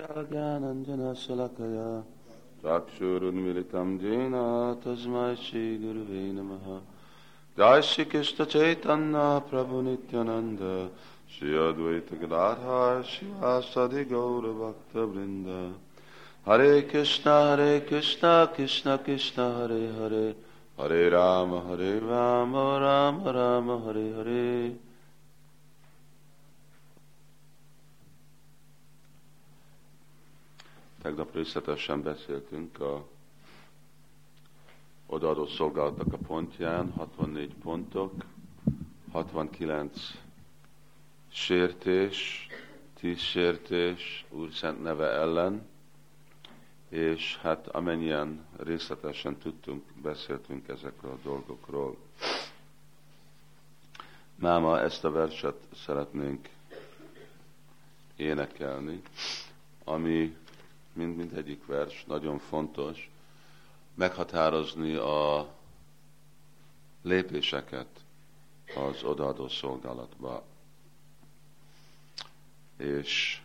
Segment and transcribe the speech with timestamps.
[0.00, 1.88] ज्ञानञ्जन शलकया
[2.62, 4.34] चाक्षुरुन्मिलितं येन
[4.82, 6.66] तस्मै श्रीगुरुवे नमः
[7.58, 10.62] जय श्री कृष्ण चैतन्य प्रभु नित्यानंद
[11.34, 15.48] श्री अद्वैत गदाधर शिवासदि गौर भक्त वृंद
[16.48, 20.26] हरे कृष्णा हरे कृष्णा कृष्ण कृष्ण हरे हरे
[20.80, 22.56] हरे राम हरे राम
[22.86, 24.48] राम राम हरे Hare
[31.07, 33.07] Tegnap részletesen beszéltünk a
[35.05, 38.13] odaadó szolgálatok a pontján, 64 pontok,
[39.11, 39.99] 69
[41.31, 42.47] sértés,
[42.99, 45.67] 10 sértés Úr Szent neve ellen,
[46.89, 51.97] és hát amennyien részletesen tudtunk, beszéltünk ezekről a dolgokról.
[54.35, 56.49] Máma ezt a verset szeretnénk
[58.15, 59.01] énekelni,
[59.83, 60.35] ami
[60.97, 63.09] mind, mind egyik vers nagyon fontos,
[63.93, 65.47] meghatározni a
[67.01, 67.87] lépéseket
[68.75, 70.43] az odaadó szolgálatba.
[72.77, 73.41] És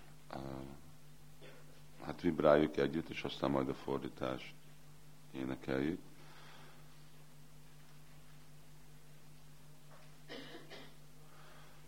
[2.05, 4.53] hát vibráljuk együtt, és aztán majd a fordítást
[5.33, 6.01] énekeljük.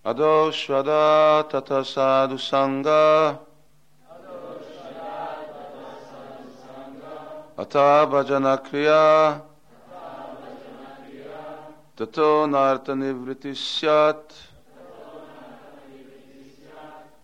[0.02, 3.53] Adosvada tata sadhu sangha
[7.56, 9.40] Ata bhajana kriya
[11.94, 14.34] Tato narta nivriti syat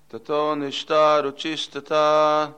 [0.09, 2.55] Tato nishta ruchistata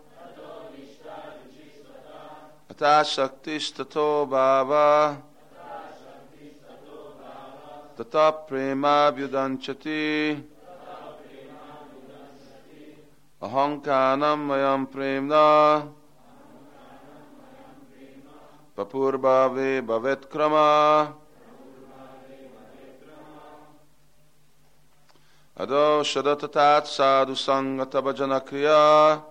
[2.68, 5.16] Ata shaktistato bhava
[7.96, 10.44] Tata prema vyudanchati
[13.40, 16.01] Ahankanam mayam premna
[18.76, 21.14] Papurvave Bhavet Krama.
[25.56, 29.22] Ado Shadatatat Sadhu Sangata Bhajana Kriya.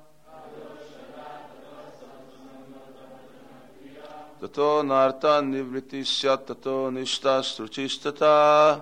[4.39, 8.81] Tato Narta Nivriti Syat Tato Nishta Struchistata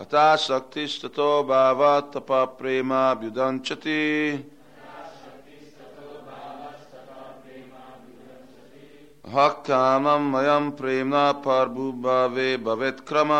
[0.00, 0.36] Ata
[9.34, 13.30] ह क्यानम् प्रेम्णा पार्बुर्भावे भवेत्क्रम।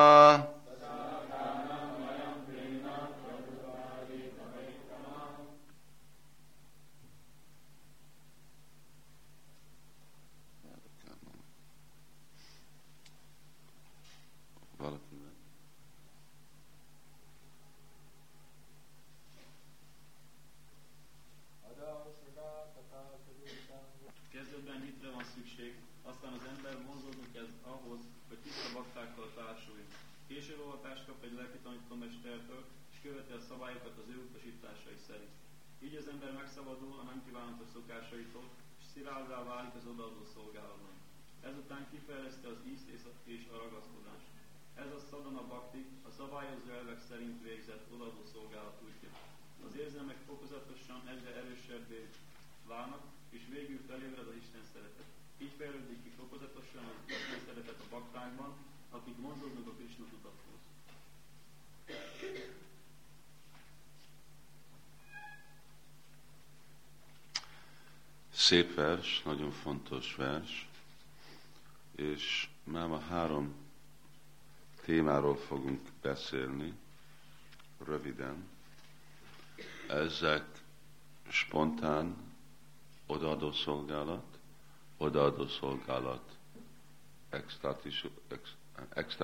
[68.44, 70.68] Szép vers, nagyon fontos vers,
[71.96, 73.54] és már a három
[74.84, 76.74] témáról fogunk beszélni,
[77.84, 78.48] röviden.
[79.88, 80.62] Ezek
[81.28, 82.16] spontán
[83.06, 84.38] odaadó szolgálat,
[84.96, 86.38] odaadó szolgálat,
[87.30, 88.06] extatikus,
[88.90, 89.16] ex,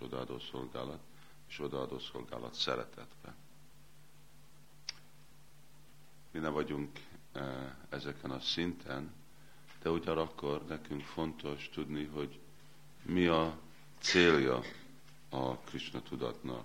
[0.00, 1.00] odaadó szolgálat,
[1.48, 3.34] és odaadó szolgálat szeretetbe.
[6.30, 6.98] Mi nem vagyunk
[7.88, 9.12] ezeken a szinten,
[9.82, 12.38] de ugyanakkor nekünk fontos tudni, hogy
[13.02, 13.58] mi a
[13.98, 14.60] célja
[15.28, 16.64] a Krishna tudatnak,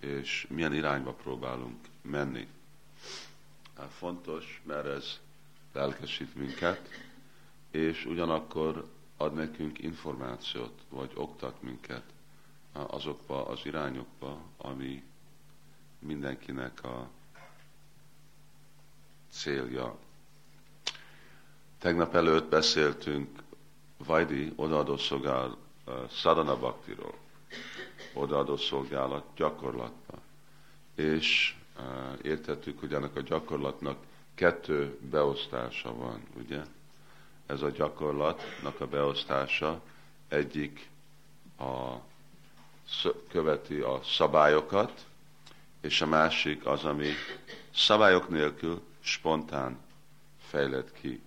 [0.00, 2.48] és milyen irányba próbálunk menni.
[3.98, 5.20] Fontos, mert ez
[5.72, 6.88] lelkesít minket,
[7.70, 12.02] és ugyanakkor ad nekünk információt, vagy oktat minket
[12.72, 15.02] azokba az irányokba, ami
[15.98, 17.08] mindenkinek a
[19.32, 19.96] célja.
[21.78, 23.28] Tegnap előtt beszéltünk
[23.96, 25.56] Vajdi odaadó szolgál
[25.86, 27.14] uh, Sadhana Bhaktiról,
[28.14, 30.20] odaadó szolgálat gyakorlatban.
[30.94, 33.96] és uh, értettük, hogy ennek a gyakorlatnak
[34.34, 36.60] kettő beosztása van, ugye?
[37.46, 39.80] Ez a gyakorlatnak a beosztása
[40.28, 40.88] egyik
[41.58, 41.94] a,
[43.28, 45.06] követi a szabályokat,
[45.80, 47.08] és a másik az, ami
[47.74, 49.78] szabályok nélkül spontán
[50.38, 51.22] fejlett ki.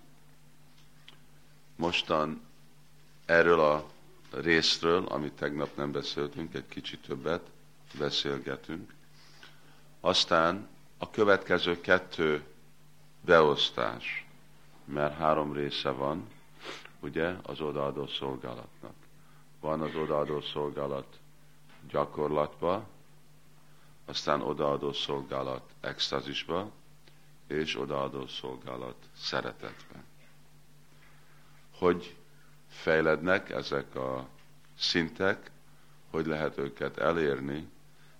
[1.76, 2.42] Mostan
[3.26, 3.86] erről a
[4.32, 7.50] részről, amit tegnap nem beszéltünk, egy kicsit többet
[7.98, 8.94] beszélgetünk.
[10.00, 10.68] Aztán
[10.98, 12.44] a következő kettő
[13.22, 14.26] beosztás,
[14.86, 16.28] mert három része van,
[17.00, 18.94] ugye, az odaadó szolgálatnak.
[19.60, 21.20] Van az odaadó szolgálat
[21.90, 22.88] gyakorlatba,
[24.06, 26.72] aztán odaadó szolgálat extázisba,
[27.48, 30.04] és odaadó szolgálat szeretetbe.
[31.72, 32.16] Hogy
[32.68, 34.28] fejlednek ezek a
[34.78, 35.52] szintek,
[36.10, 37.68] hogy lehet őket elérni,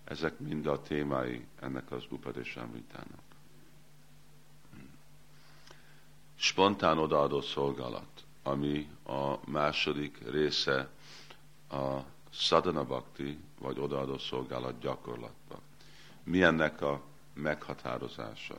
[0.04, 3.24] ezek mind a témái ennek az Upadésámritának.
[6.36, 10.90] Spontán odaadó szolgálat, ami a második része
[11.70, 12.00] a
[12.30, 15.60] sadhana bhakti, vagy odaadó szolgálat gyakorlatban.
[16.24, 17.02] Mi ennek a
[17.34, 18.58] meghatározása?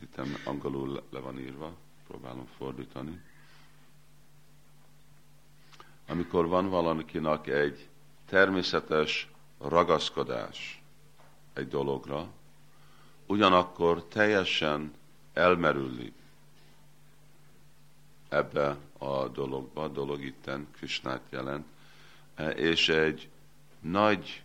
[0.00, 1.72] Hát itt angolul le van írva,
[2.06, 3.20] próbálom fordítani.
[6.08, 7.88] Amikor van valakinek egy
[8.26, 10.82] természetes ragaszkodás
[11.52, 12.28] egy dologra,
[13.26, 14.92] ugyanakkor teljesen
[15.32, 16.12] elmerülni
[18.28, 21.66] ebbe a dologba, a dolog itten Krisnát jelent,
[22.54, 23.28] és egy
[23.80, 24.42] nagy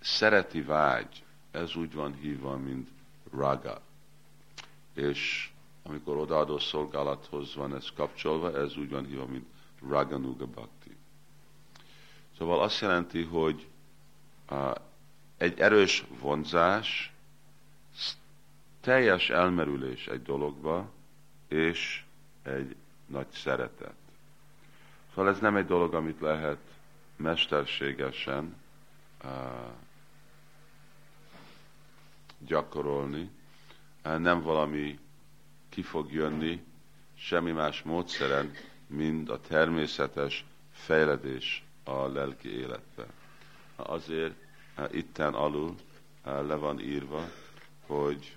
[0.00, 2.88] szereti vágy, ez úgy van hívva, mint
[3.32, 3.85] raga.
[4.96, 5.50] És
[5.82, 9.46] amikor odaadó szolgálathoz van ez kapcsolva, ez úgy van hívva, mint
[9.88, 10.96] raganuga bhakti.
[12.38, 13.68] Szóval azt jelenti, hogy
[15.36, 17.12] egy erős vonzás,
[18.80, 20.90] teljes elmerülés egy dologba,
[21.48, 22.04] és
[22.42, 22.76] egy
[23.06, 23.94] nagy szeretet.
[25.14, 26.58] Szóval ez nem egy dolog, amit lehet
[27.16, 28.56] mesterségesen
[32.38, 33.30] gyakorolni,
[34.18, 34.98] nem valami
[35.68, 36.64] ki fog jönni,
[37.14, 38.52] semmi más módszeren,
[38.86, 43.06] mint a természetes fejledés a lelki életbe.
[43.76, 44.34] Azért
[44.78, 45.74] uh, itten alul
[46.24, 47.30] uh, le van írva,
[47.86, 48.36] hogy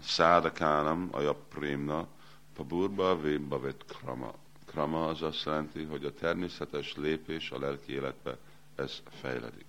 [0.00, 2.06] szádakánam a prémna,
[2.54, 3.20] paburba
[3.60, 4.34] vet krama
[4.72, 8.36] krama az azt jelenti, hogy a természetes lépés a lelki életbe,
[8.74, 9.64] ez fejledik.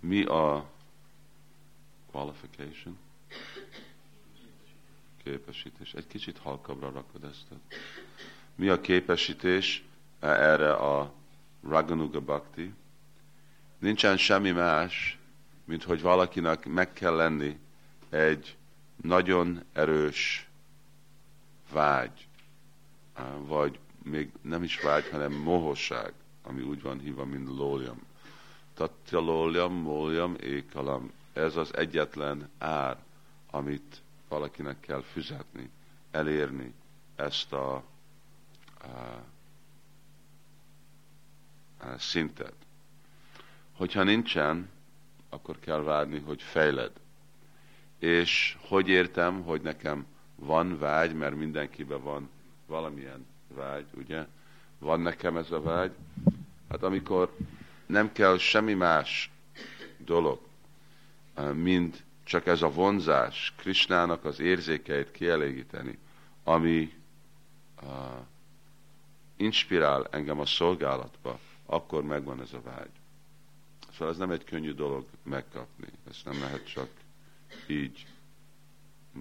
[0.00, 0.70] Mi a
[2.16, 2.98] qualification?
[5.24, 5.94] Képesítés.
[5.94, 7.46] Egy kicsit halkabbra rakod ezt.
[8.54, 9.84] Mi a képesítés
[10.20, 11.12] erre a
[11.68, 12.72] Raganuga Bhakti?
[13.78, 15.18] Nincsen semmi más,
[15.64, 17.58] mint hogy valakinek meg kell lenni
[18.10, 18.56] egy
[19.02, 20.48] nagyon erős
[21.72, 22.26] vágy
[23.46, 28.02] vagy még nem is vágy, hanem mohosság, ami úgy van hívva, mint lóljam.
[28.74, 31.10] Tatya lóljam, móljam, ékalam.
[31.36, 32.96] Ez az egyetlen ár,
[33.50, 35.70] amit valakinek kell fizetni,
[36.10, 36.72] elérni
[37.16, 37.84] ezt a, a,
[41.78, 42.54] a szintet.
[43.72, 44.70] Hogyha nincsen,
[45.28, 46.92] akkor kell várni, hogy fejled.
[47.98, 52.28] És hogy értem, hogy nekem van vágy, mert mindenkiben van
[52.66, 54.26] valamilyen vágy, ugye?
[54.78, 55.92] Van nekem ez a vágy.
[56.68, 57.36] Hát amikor
[57.86, 59.30] nem kell semmi más
[59.98, 60.40] dolog,
[61.54, 65.98] mint csak ez a vonzás, Krisnának az érzékeit kielégíteni,
[66.44, 66.92] ami
[67.82, 67.90] uh,
[69.36, 72.90] inspirál engem a szolgálatba, akkor megvan ez a vágy.
[73.92, 75.86] Szóval ez nem egy könnyű dolog megkapni.
[76.08, 76.88] Ezt nem lehet csak
[77.66, 78.06] így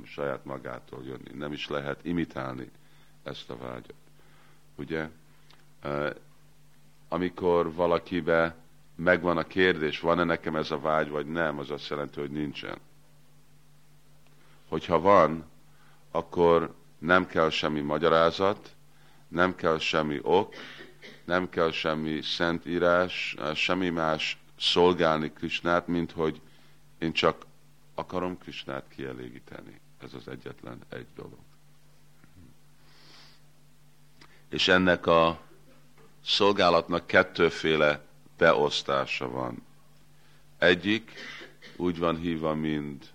[0.06, 1.32] saját magától jönni.
[1.34, 2.72] Nem is lehet imitálni
[3.24, 3.94] ezt a vágyat.
[4.76, 5.10] Ugye?
[7.08, 8.56] Amikor valakibe
[8.96, 12.78] megvan a kérdés, van-e nekem ez a vágy, vagy nem, az azt jelenti, hogy nincsen.
[14.68, 15.46] Hogyha van,
[16.12, 18.75] akkor nem kell semmi magyarázat,
[19.28, 20.54] nem kell semmi ok,
[21.24, 26.42] nem kell semmi szentírás, semmi más szolgálni Krisnát, mint hogy
[26.98, 27.46] én csak
[27.96, 29.80] akarom Krisnát kielégíteni.
[30.04, 31.46] Ez az egyetlen egy dolog.
[34.56, 35.40] és ennek a
[36.25, 38.02] szolgálatnak kettőféle
[38.38, 39.63] beosztása van.
[40.58, 41.12] Egyik
[41.75, 43.13] úgy van hívva, mint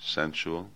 [0.00, 0.68] sensual,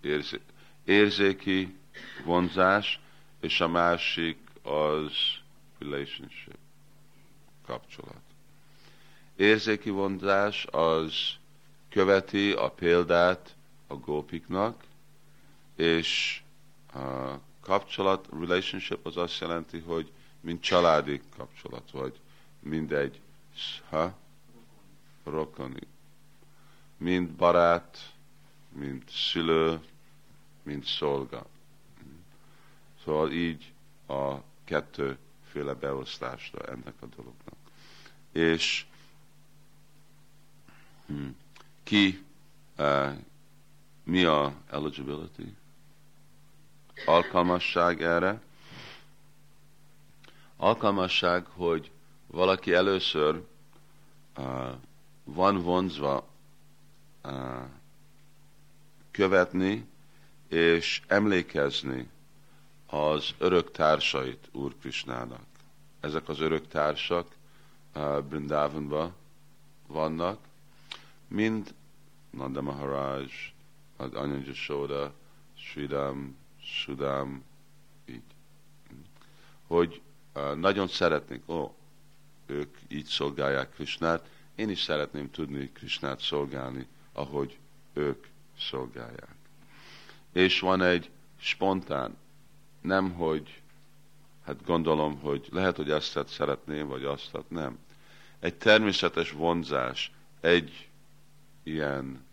[0.00, 0.40] érzé,
[0.84, 1.76] érzéki
[2.24, 3.00] vonzás,
[3.40, 5.12] és a másik az
[5.78, 6.56] relationship,
[7.66, 8.20] kapcsolat.
[9.36, 11.14] érzéki vonzás az
[11.88, 14.84] követi a példát a gópiknak,
[15.76, 16.42] és
[16.94, 20.12] a kapcsolat, relationship az azt jelenti, hogy
[20.44, 22.20] mint családi kapcsolat, vagy
[22.60, 23.20] mindegy,
[23.88, 24.14] ha?
[25.24, 25.86] Rokoni.
[26.96, 28.12] Mind barát,
[28.72, 29.80] mint szülő,
[30.62, 31.46] mint szolga.
[33.04, 33.72] Szóval így
[34.06, 34.34] a
[34.64, 37.56] kettőféle beosztásra ennek a dolognak.
[38.32, 38.86] És
[41.06, 41.28] hm,
[41.82, 42.24] ki,
[42.78, 43.12] uh,
[44.02, 45.56] mi a eligibility?
[47.06, 48.40] Alkalmasság erre?
[50.56, 51.90] Alkalmasság, hogy
[52.26, 53.42] valaki először
[54.36, 54.70] uh,
[55.24, 56.28] van vonzva
[57.24, 57.62] uh,
[59.10, 59.88] követni
[60.48, 62.08] és emlékezni
[62.86, 65.44] az örök társait Úr Krisnának.
[66.00, 67.36] Ezek az örök társak
[67.94, 69.14] uh, Brindavanban
[69.86, 70.38] vannak,
[71.28, 71.74] mind
[72.30, 73.26] Nanda Maharaj,
[73.96, 75.12] Ananya Soda,
[75.56, 77.44] Sridam, Sudam,
[78.06, 78.22] így.
[79.66, 80.02] Hogy
[80.54, 81.74] nagyon szeretnék, ó,
[82.46, 87.58] ők így szolgálják Krisnát, én is szeretném tudni Krisnát szolgálni, ahogy
[87.92, 88.26] ők
[88.58, 89.34] szolgálják.
[90.32, 92.16] És van egy spontán,
[92.80, 93.62] nem hogy,
[94.44, 97.78] hát gondolom, hogy lehet, hogy ezt szeretném, vagy azt, nem.
[98.40, 100.88] Egy természetes vonzás, egy
[101.62, 102.24] ilyen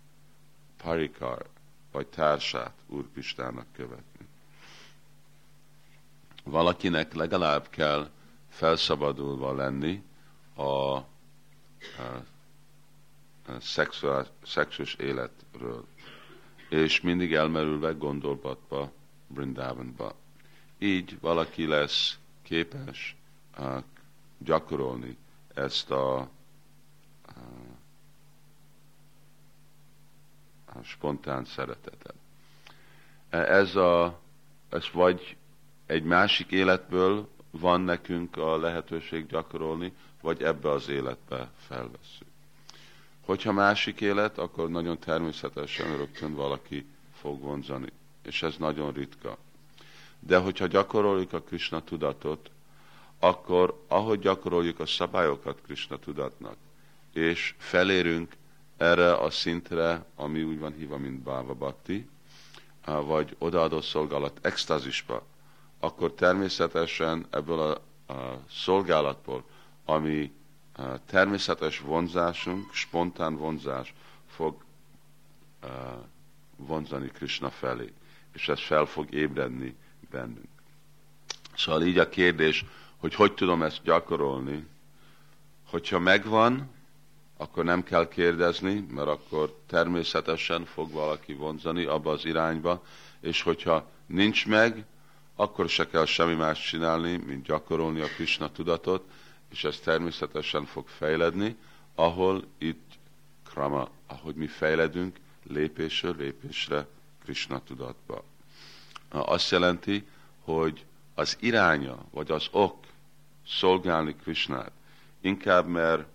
[0.78, 1.50] parikar,
[1.92, 4.11] vagy társát Úr Pistának követni.
[6.44, 8.10] Valakinek legalább kell
[8.50, 10.04] felszabadulva lenni
[10.56, 11.06] a, a,
[13.48, 13.60] a
[14.44, 15.86] szexuális életről
[16.72, 18.92] és mindig elmerülve gondolbatba
[19.28, 20.16] Brindavanba.
[20.80, 23.16] Így valaki lesz képes
[23.58, 23.84] uh,
[24.38, 25.18] gyakorolni
[25.54, 26.20] ezt a,
[30.66, 32.14] a spontán szeretetet.
[33.30, 34.20] Ez, a,
[34.70, 35.38] ez vagy
[35.92, 42.32] egy másik életből van nekünk a lehetőség gyakorolni, vagy ebbe az életbe felveszünk.
[43.26, 47.88] Hogyha másik élet, akkor nagyon természetesen rögtön valaki fog vonzani,
[48.24, 49.38] és ez nagyon ritka.
[50.20, 52.52] De hogyha gyakoroljuk a Krishna tudatot,
[53.20, 56.56] akkor ahogy gyakoroljuk a szabályokat Krishna tudatnak,
[57.14, 58.34] és felérünk
[58.78, 62.10] erre a szintre, ami úgy van hívva, mint Bhava Bhakti,
[62.86, 65.30] vagy odaadó szolgálat extázisba,
[65.82, 67.60] akkor természetesen ebből
[68.08, 69.44] a, a szolgálatból,
[69.86, 70.32] ami
[71.06, 73.94] természetes vonzásunk, spontán vonzás
[74.28, 74.64] fog
[76.56, 77.94] vonzani Krishna felé,
[78.34, 79.76] és ez fel fog ébredni
[80.12, 80.50] bennünk.
[81.56, 82.66] Szóval így a kérdés,
[82.98, 84.68] hogy hogy tudom ezt gyakorolni,
[85.70, 86.70] hogyha megvan,
[87.38, 92.84] akkor nem kell kérdezni, mert akkor természetesen fog valaki vonzani abba az irányba,
[93.20, 94.86] és hogyha nincs meg,
[95.42, 99.04] akkor se kell semmi más csinálni, mint gyakorolni a Krishna tudatot,
[99.52, 101.56] és ez természetesen fog fejledni,
[101.96, 102.92] ahol itt
[103.50, 106.88] krama, ahogy mi fejledünk lépésről lépésre
[107.24, 108.24] Krishna tudatba.
[109.10, 110.08] Azt jelenti,
[110.42, 112.86] hogy az iránya, vagy az ok
[113.48, 114.72] szolgálni Krishnát,
[115.22, 116.06] inkább mert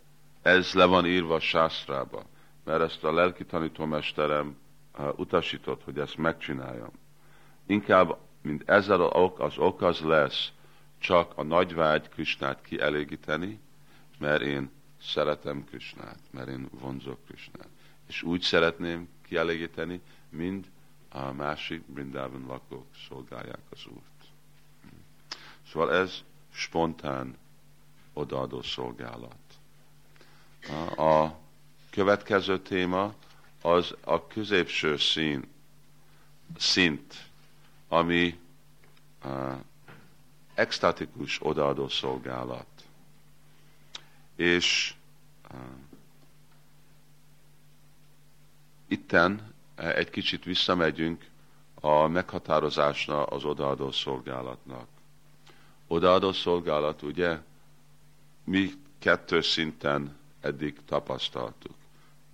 [0.42, 2.24] ez le van írva a sásztrába,
[2.64, 4.56] mert ezt a lelki tanítómesterem
[5.16, 6.90] utasított, hogy ezt megcsináljam.
[7.66, 10.52] Inkább, mint ezzel az ok az lesz,
[10.98, 13.60] csak a nagy vágy Krisnát kielégíteni,
[14.18, 14.70] mert én
[15.02, 17.68] szeretem Krisnát, mert én vonzok Krisnát.
[18.08, 20.66] És úgy szeretném kielégíteni, mind
[21.08, 24.28] a másik Brindában lakók szolgálják az Úrt.
[25.70, 26.22] Szóval ez
[26.52, 27.36] spontán
[28.12, 29.36] odaadó szolgálat.
[30.96, 31.28] A
[31.90, 33.14] következő téma
[33.62, 35.48] az a középső szín,
[36.56, 37.26] szint,
[37.88, 38.38] ami
[40.54, 42.66] extatikus odaadó szolgálat.
[44.36, 44.94] És
[45.50, 45.60] uh,
[48.88, 51.24] itten uh, egy kicsit visszamegyünk
[51.80, 54.88] a meghatározásna az odaadó szolgálatnak.
[55.86, 57.38] Odaadó szolgálat, ugye,
[58.44, 61.74] mi kettő szinten eddig tapasztaltuk.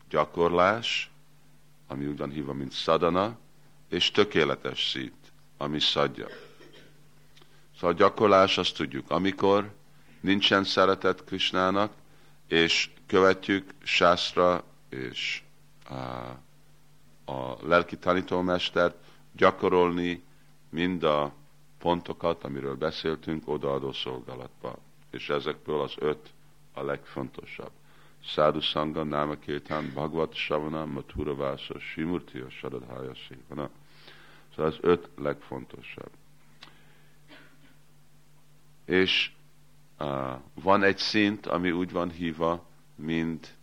[0.09, 1.11] Gyakorlás,
[1.87, 3.39] ami úgy van hívva, mint szadana,
[3.89, 5.22] és tökéletes szint,
[5.63, 6.27] ami szadja.
[7.75, 9.75] Szóval a gyakorlás azt tudjuk, amikor
[10.21, 11.93] nincsen szeretet Krisnának,
[12.49, 15.43] és követjük Sászra és
[15.89, 15.95] a,
[17.33, 18.97] a lelki tanítómestert,
[19.33, 20.23] gyakorolni
[20.71, 21.33] mind a
[21.79, 24.79] pontokat, amiről beszéltünk, odaadó szolgálatba.
[25.11, 26.33] És ezekből az öt
[26.75, 27.71] a legfontosabb.
[28.25, 33.71] Sadhu Sangha, Nama Kirtan, Bhagavad Savana, Mathura Vasa, Simurtiya, Saradhaya Szévana.
[34.55, 36.11] Szóval az öt legfontosabb.
[38.85, 39.31] És
[39.99, 43.55] uh, van egy szint, ami úgy van hívva, mint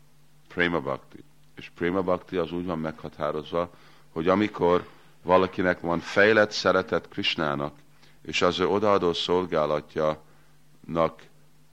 [0.48, 1.24] Prema Bhakti.
[1.55, 3.74] És Prema Bhakti az úgy van meghatározva,
[4.10, 4.88] hogy amikor
[5.22, 7.75] valakinek van fejlett szeretet Krishnának,
[8.22, 10.17] és az ő odaadó szolgálatjának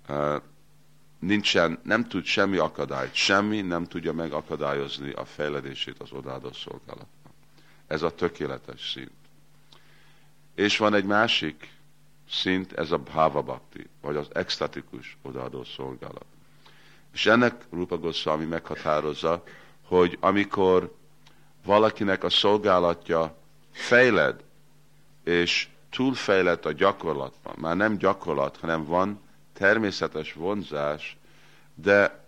[0.09, 0.43] uh,
[1.19, 7.16] nincsen, nem tud semmi akadályt, semmi nem tudja megakadályozni a fejledését az odaadó szolgálatnak.
[7.87, 9.11] Ez a tökéletes szint.
[10.55, 11.75] És van egy másik
[12.31, 16.25] szint, ez a bhava bhakti, vagy az extatikus odaadó szolgálat.
[17.13, 19.43] És ennek Rupa Goswami meghatározza,
[19.83, 20.95] hogy amikor
[21.65, 23.37] valakinek a szolgálatja
[23.71, 24.45] fejled,
[25.25, 29.21] és túlfejlett a gyakorlatban, már nem gyakorlat, hanem van
[29.53, 31.17] természetes vonzás,
[31.75, 32.25] de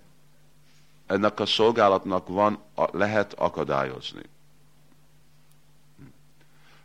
[1.06, 2.62] ennek a szolgálatnak van,
[2.92, 4.22] lehet akadályozni.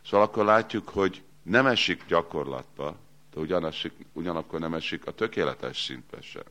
[0.04, 2.96] Szóval akkor látjuk, hogy nem esik gyakorlatba,
[3.34, 6.42] de ugyanasik, ugyanakkor nem esik a tökéletes szintbe sem.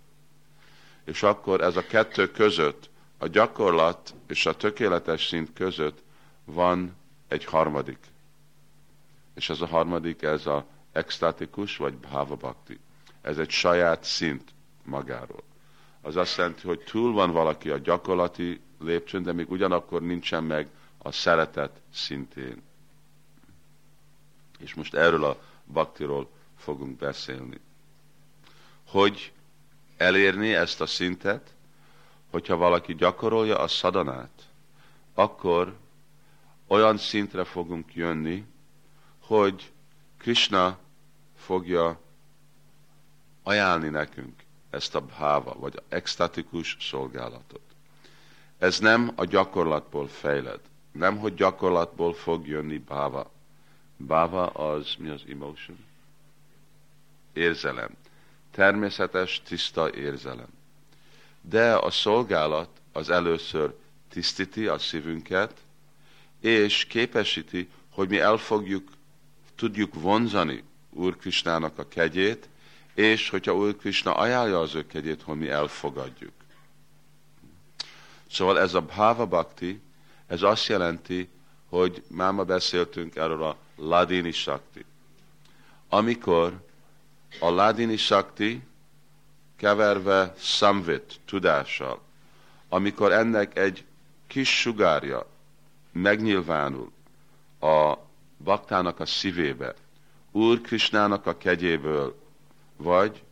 [1.04, 6.04] És akkor ez a kettő között, a gyakorlat és a tökéletes szint között
[6.46, 6.96] van
[7.28, 7.98] egy harmadik.
[9.36, 12.80] És ez a harmadik, ez a extatikus vagy bhava bhakti.
[13.22, 15.44] Ez egy saját szint magáról.
[16.02, 20.68] Az azt jelenti, hogy túl van valaki a gyakorlati lépcsőn, de még ugyanakkor nincsen meg
[20.98, 22.62] a szeretet szintén.
[24.64, 27.60] És most erről a baktiról fogunk beszélni.
[28.88, 29.32] Hogy
[29.98, 31.54] elérni ezt a szintet,
[32.32, 34.44] hogyha valaki gyakorolja a szadanát,
[35.14, 35.76] akkor
[36.68, 38.46] olyan szintre fogunk jönni,
[39.20, 39.72] hogy
[40.18, 40.78] Krishna
[41.36, 42.00] fogja
[43.44, 47.62] ajánlni nekünk ezt a bháva, vagy extatikus szolgálatot.
[48.58, 50.60] Ez nem a gyakorlatból fejled.
[50.92, 53.32] Nem, hogy gyakorlatból fog jönni báva.
[54.08, 55.78] Báva az, mi az emotion?
[57.34, 57.90] Érzelem.
[58.52, 60.50] Természetes, tiszta érzelem.
[61.42, 63.76] De a szolgálat az először
[64.10, 65.54] tisztíti a szívünket,
[66.40, 68.90] és képesíti, hogy mi el fogjuk,
[69.56, 72.50] tudjuk vonzani Úr Krisnának a kegyét,
[72.94, 76.34] és hogyha Úr Krishna ajánlja az ő kegyét, hogy mi elfogadjuk.
[78.32, 79.82] Szóval ez a Bhava Bhakti,
[80.28, 81.30] ez azt jelenti,
[81.74, 84.86] hogy már ma beszéltünk erről a Ladini Shakti.
[85.90, 86.62] Amikor
[87.40, 88.62] a Ladini Shakti
[89.56, 92.02] keverve Samvit tudással,
[92.70, 93.86] amikor ennek egy
[94.28, 95.26] kis sugárja
[95.92, 96.92] megnyilvánul
[97.60, 97.94] a
[98.44, 99.74] baktának a szívébe,
[100.32, 102.20] Úr Krisnának a kegyéből,
[102.78, 103.24] vagy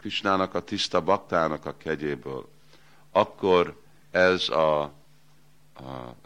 [0.00, 2.48] Krisnának a tiszta baktának a kegyéből,
[3.12, 3.80] akkor
[4.10, 4.92] ez a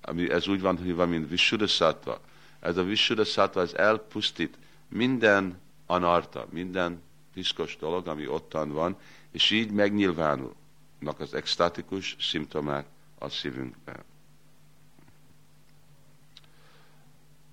[0.01, 2.21] ami ez úgy van hívva, mint Visuddhasattva.
[2.61, 4.59] Ez a Visuddhasattva, ez elpusztít
[4.89, 8.97] minden anarta, minden piszkos dolog, ami ottan van,
[9.31, 12.87] és így megnyilvánulnak az extatikus szimptomák
[13.19, 14.05] a szívünkben.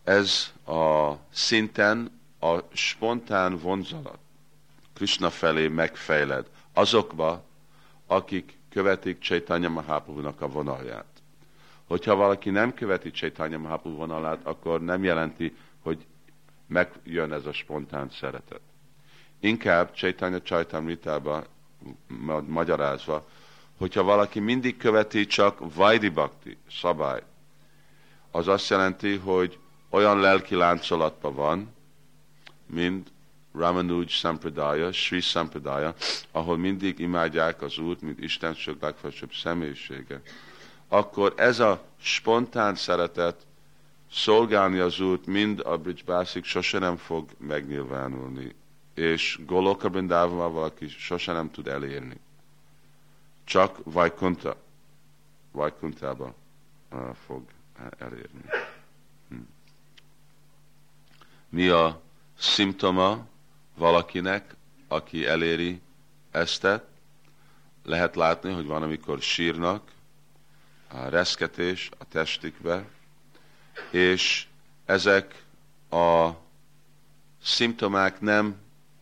[0.03, 4.19] Ez a szinten a spontán vonzalat,
[4.93, 7.43] Krishna felé megfejled azokba,
[8.05, 11.14] akik követik Chaitanya Mahaprabhu-nak a vonalját.
[11.87, 16.05] Hogyha valaki nem követi Chaitanya Mahaprabhu vonalát, akkor nem jelenti, hogy
[16.67, 18.61] megjön ez a spontán szeretet.
[19.39, 21.45] Inkább Chaitanya Chaitamritába
[22.47, 23.27] magyarázva,
[23.77, 27.23] hogyha valaki mindig követi csak Vaidi Bhakti szabály,
[28.31, 31.73] az azt jelenti, hogy olyan lelki láncolatban van,
[32.65, 33.11] mint
[33.53, 35.95] Ramanuj Sampradaya, Sri Sampradaya,
[36.31, 40.21] ahol mindig imádják az Úrt, mint Isten sok legfelsőbb személyisége,
[40.87, 43.45] akkor ez a spontán szeretet
[44.11, 48.55] szolgálni az Úrt mind a Bridgebászik sose nem fog megnyilvánulni.
[48.93, 52.19] És Goloka Brindával valaki sose nem tud elérni.
[53.43, 54.55] Csak Vajkunta,
[55.51, 56.33] Vajkuntába
[57.25, 57.43] fog
[57.97, 58.41] elérni.
[59.29, 59.35] Hm.
[61.49, 62.01] Mi a
[62.37, 63.27] szimptoma
[63.75, 64.55] valakinek,
[64.87, 65.81] aki eléri
[66.31, 66.85] eztet,
[67.83, 69.91] lehet látni, hogy van, amikor sírnak,
[70.87, 72.85] a reszketés a testikbe,
[73.91, 74.47] és
[74.85, 75.43] ezek
[75.89, 76.29] a
[77.41, 78.55] szimptomák nem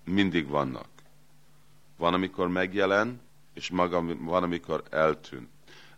[0.04, 0.90] mindig vannak.
[1.98, 3.22] Van, amikor megjelen,
[3.54, 5.50] és maga, van, amikor eltűn.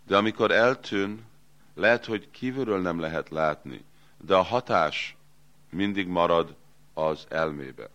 [0.08, 1.26] De amikor eltűn,
[1.74, 3.84] lehet, hogy kívülről nem lehet látni,
[4.17, 5.15] de a hatás
[5.69, 6.56] mindig marad
[6.93, 7.89] az elmébe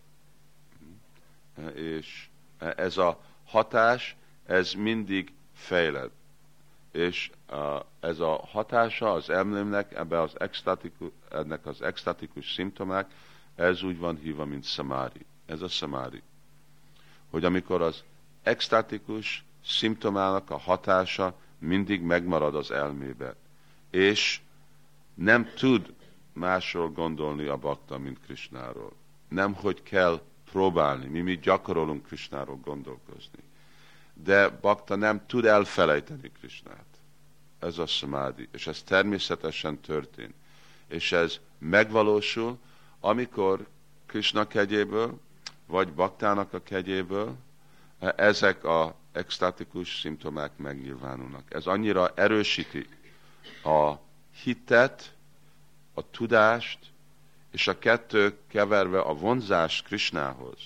[1.73, 6.09] és ez a hatás, ez mindig fejled.
[6.91, 7.31] És
[7.99, 13.11] ez a hatása az emlémnek, ebbe az extatikus, ennek az extatikus szimptomák,
[13.55, 15.25] ez úgy van hívva, mint szamári.
[15.45, 16.21] Ez a szamári.
[17.29, 18.03] Hogy amikor az
[18.43, 23.35] extatikus szimptomának a hatása mindig megmarad az elmébe,
[23.89, 24.41] és
[25.13, 25.93] nem tud
[26.33, 28.93] másról gondolni a bakta, mint Krisnáról.
[29.27, 33.39] Nem, hogy kell próbálni, mi mi gyakorolunk Krisnáról gondolkozni.
[34.23, 36.85] De bakta nem tud elfelejteni Krisnát.
[37.59, 40.33] Ez a samádi, és ez természetesen történt.
[40.87, 42.57] És ez megvalósul,
[42.99, 43.67] amikor
[44.05, 45.19] Krishna kegyéből,
[45.65, 47.35] vagy baktának a kegyéből
[48.15, 51.53] ezek a extatikus szimptomák megnyilvánulnak.
[51.53, 52.87] Ez annyira erősíti
[53.63, 53.93] a
[54.43, 55.13] hitet,
[55.93, 56.79] a tudást,
[57.51, 60.59] és a kettő keverve a vonzás Krisnához,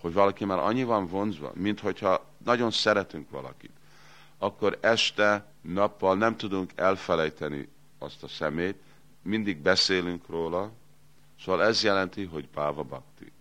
[0.00, 3.70] hogy valaki már annyi van vonzva, mint hogyha nagyon szeretünk valakit,
[4.38, 8.76] akkor este, nappal nem tudunk elfelejteni azt a szemét,
[9.22, 10.72] mindig beszélünk róla,
[11.40, 13.32] szóval ez jelenti, hogy Báva Bhakti.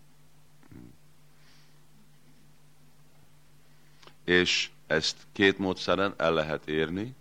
[4.24, 7.16] És ezt két módszeren el lehet érni,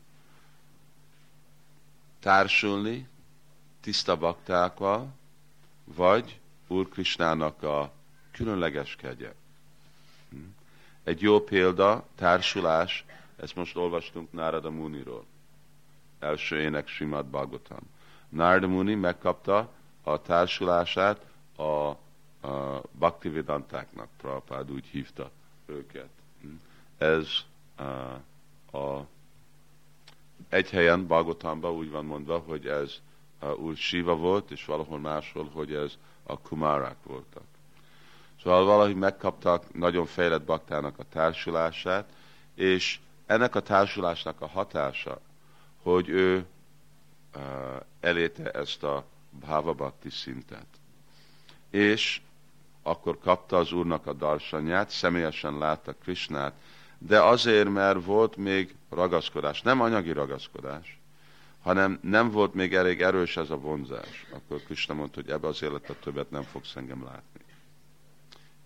[2.20, 3.08] társulni
[3.80, 5.12] tiszta baktákkal,
[5.84, 7.92] vagy Úr Krisnának a
[8.32, 9.32] különleges kegye.
[11.10, 13.04] Egy jó példa, társulás,
[13.36, 15.24] ezt most olvastunk Nárada Muniról.
[16.18, 17.78] Első ének Simad Bhagavatam.
[18.28, 19.70] Nárada Muni megkapta
[20.02, 25.30] a társulását a, a Bhaktivedantáknak, Prabhupád úgy hívta
[25.66, 26.08] őket.
[26.98, 27.28] Ez
[27.76, 27.82] a,
[28.78, 29.06] a
[30.48, 33.00] egy helyen Bhagavatamban úgy van mondva, hogy ez
[33.56, 37.49] úr Shiva volt, és valahol máshol, hogy ez a Kumarák voltak.
[38.42, 42.08] Szóval valahogy megkaptak nagyon fejlett baktának a társulását,
[42.54, 45.20] és ennek a társulásnak a hatása,
[45.82, 46.46] hogy ő
[47.36, 47.42] uh,
[48.00, 50.66] eléte ezt a Bhava Bhakti szintet.
[51.70, 52.20] És
[52.82, 56.52] akkor kapta az Úrnak a darsanyát, személyesen látta Krishnát,
[56.98, 61.00] de azért, mert volt még ragaszkodás, nem anyagi ragaszkodás,
[61.62, 64.26] hanem nem volt még elég erős ez a vonzás.
[64.32, 67.29] Akkor Krishna mondta, hogy ebbe az életet többet nem fogsz engem látni.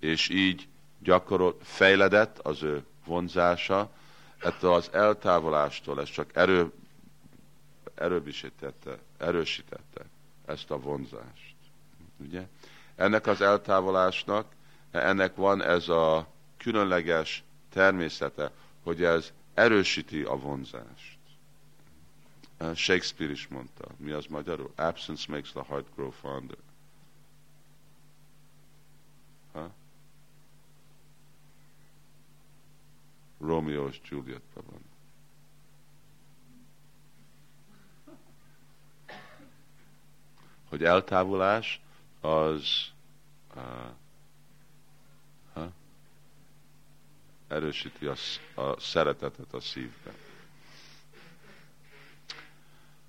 [0.04, 3.90] És így gyakorol, fejledett az ő vonzása,
[4.38, 6.72] ettől az eltávolástól ez csak erő,
[7.94, 10.04] erősítette, erősítette
[10.46, 11.54] ezt a vonzást.
[12.16, 12.46] Ugye?
[12.96, 14.52] Ennek az eltávolásnak,
[14.90, 18.50] ennek van ez a különleges természete,
[18.82, 21.18] hogy ez erősíti a vonzást.
[22.74, 24.72] Shakespeare is mondta, mi az magyarul?
[24.76, 26.56] Absence makes the heart grow fonder.
[29.52, 29.70] Ha?
[33.64, 34.00] Romeo és
[34.52, 34.80] van.
[40.68, 41.80] Hogy eltávolás
[42.20, 42.86] az
[43.56, 43.62] uh,
[47.48, 48.14] erősíti a,
[48.60, 50.14] a szeretetet a szívben.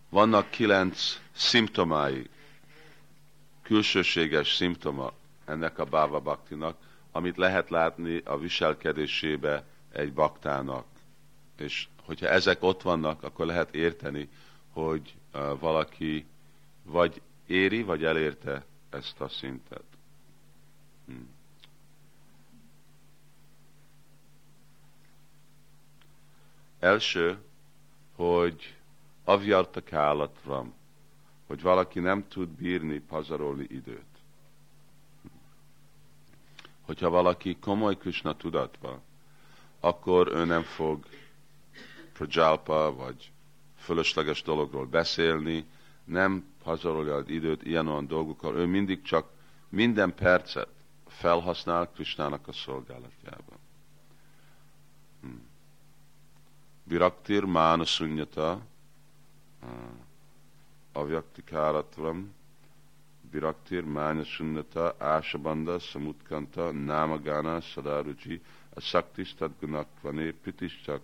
[0.10, 2.30] Vannak kilenc szimptomái,
[3.62, 5.12] külsőséges szimptoma
[5.46, 6.78] ennek a báva baktinak,
[7.12, 9.64] amit lehet látni a viselkedésébe
[9.96, 10.86] egy baktának.
[11.58, 14.30] És hogyha ezek ott vannak, akkor lehet érteni,
[14.74, 15.16] hogy
[15.60, 16.26] valaki
[16.84, 19.84] vagy éri, vagy elérte ezt a szintet.
[21.06, 21.30] Hmm.
[26.80, 27.38] Első,
[28.16, 28.76] hogy
[29.24, 30.74] avyarta van,
[31.48, 34.04] hogy valaki nem tud bírni, pazarolni időt.
[36.82, 39.02] Hogyha valaki komoly Krishna tudatva,
[39.86, 41.06] akkor ő nem fog
[42.14, 43.32] prajalpa vagy
[43.78, 45.66] fölösleges dologról beszélni,
[46.04, 49.30] nem pazarolja az időt ilyen olyan dolgokkal, ő mindig csak
[49.70, 50.70] minden percet
[51.08, 53.58] felhasznál Krisnának a szolgálatjában.
[55.22, 55.48] Hmm.
[56.84, 58.62] Viraktir mána sunyata,
[60.92, 62.34] avyaktikáratvam,
[63.32, 68.42] viraktir, mánya sunnata, ásabanda, samutkanta, námagana, szadárucsi,
[68.76, 71.02] a szaktisztat gunakvané, pitisztak,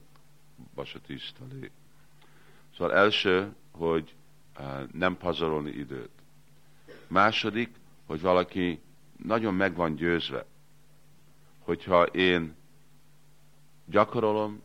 [0.76, 1.72] basatisztalé.
[2.78, 4.16] Szóval első, hogy
[4.92, 6.10] nem pazarolni időt.
[7.08, 8.82] Második, hogy valaki
[9.24, 10.46] nagyon meg van győzve,
[11.60, 12.56] hogyha én
[13.86, 14.62] gyakorolom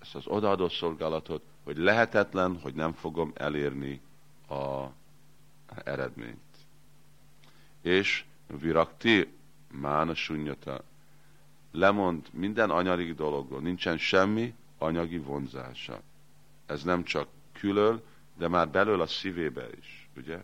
[0.00, 4.00] ezt az odaadó szolgálatot, hogy lehetetlen, hogy nem fogom elérni
[4.48, 4.86] a
[5.84, 6.38] eredményt.
[7.82, 9.32] És virakti
[9.72, 10.84] mána sunyata
[11.70, 16.00] lemond minden anyagi dologról, nincsen semmi anyagi vonzása.
[16.66, 18.02] ez nem csak külön,
[18.36, 20.40] de már belül a szívébe is, ugye?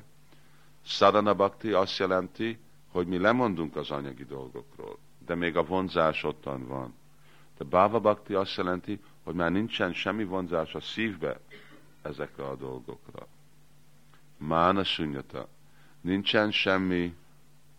[0.85, 2.59] Sadhana Bhakti azt jelenti,
[2.89, 6.95] hogy mi lemondunk az anyagi dolgokról, de még a vonzás ottan van.
[7.59, 11.41] De Bhava Bhakti azt jelenti, hogy már nincsen semmi vonzás a szívbe
[12.03, 13.27] ezekre a dolgokra.
[14.37, 15.49] Mána sunyata.
[16.01, 17.15] Nincsen semmi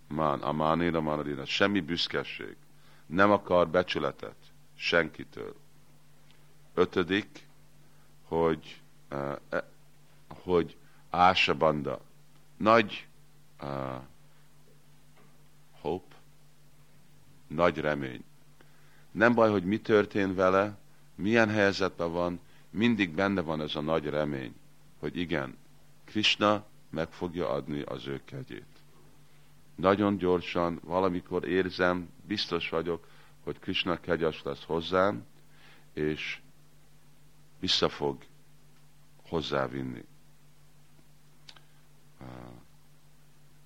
[0.08, 2.56] mán, a mánira, mánadina, semmi büszkeség.
[3.08, 4.36] Nem akar becsületet
[4.76, 5.56] senkitől.
[6.74, 7.48] Ötödik,
[8.24, 9.38] hogy, uh,
[10.28, 10.78] hogy
[11.10, 12.02] Ása Banda.
[12.58, 13.08] Nagy
[13.62, 14.02] uh,
[15.82, 16.16] hope,
[17.48, 18.24] nagy remény.
[19.12, 20.78] Nem baj, hogy mi történt vele,
[21.16, 22.40] milyen helyzetben van,
[22.70, 24.56] mindig benne van ez a nagy remény,
[25.00, 25.58] hogy igen,
[26.06, 28.77] Krishna meg fogja adni az ő kegyét.
[29.78, 33.08] Nagyon gyorsan, valamikor érzem, biztos vagyok,
[33.44, 35.26] hogy Krishna kegyes lesz hozzám,
[35.94, 36.40] és
[37.60, 38.24] vissza fog
[39.30, 40.04] hozzávinni.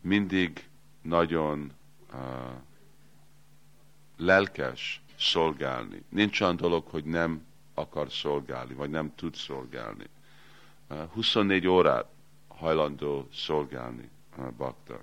[0.01, 0.69] Mindig
[1.01, 1.71] nagyon
[4.17, 6.03] lelkes szolgálni.
[6.09, 10.05] Nincs olyan dolog, hogy nem akar szolgálni, vagy nem tud szolgálni.
[11.13, 12.07] 24 órát
[12.47, 15.01] hajlandó szolgálni a bakta.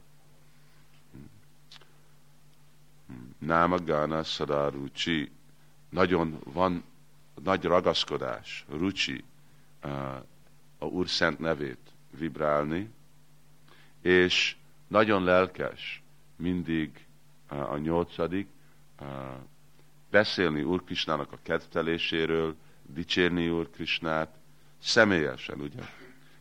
[3.38, 5.31] Náma Gana Sada Rucsi.
[5.90, 6.85] Nagyon van
[7.42, 9.25] nagy ragaszkodás, Rucsi,
[10.79, 12.90] a Úr Szent nevét vibrálni,
[14.01, 16.03] és nagyon lelkes
[16.37, 17.07] mindig
[17.47, 18.49] a nyolcadik,
[20.11, 24.37] beszélni Úr Krisnának a kedvteléséről, dicsérni Úr Krisnát,
[24.79, 25.83] személyesen, ugye?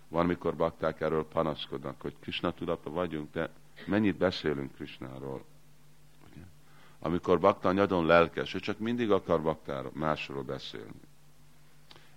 [0.07, 3.49] Van, mikor bakták erről panaszkodnak, hogy Krishna tudata vagyunk, de
[3.85, 5.45] mennyit beszélünk Krishnáról?
[6.99, 10.99] Amikor bakta nagyon lelkes, ő csak mindig akar baktáról, másról beszélni.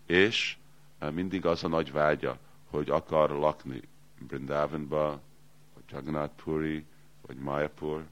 [0.06, 0.56] És
[0.98, 2.38] eh, mindig az a nagy vágya,
[2.70, 3.80] hogy akar lakni
[4.18, 5.20] Brindavanba,
[5.74, 6.84] vagy Jagannath Puri,
[7.26, 8.06] vagy Mayapur.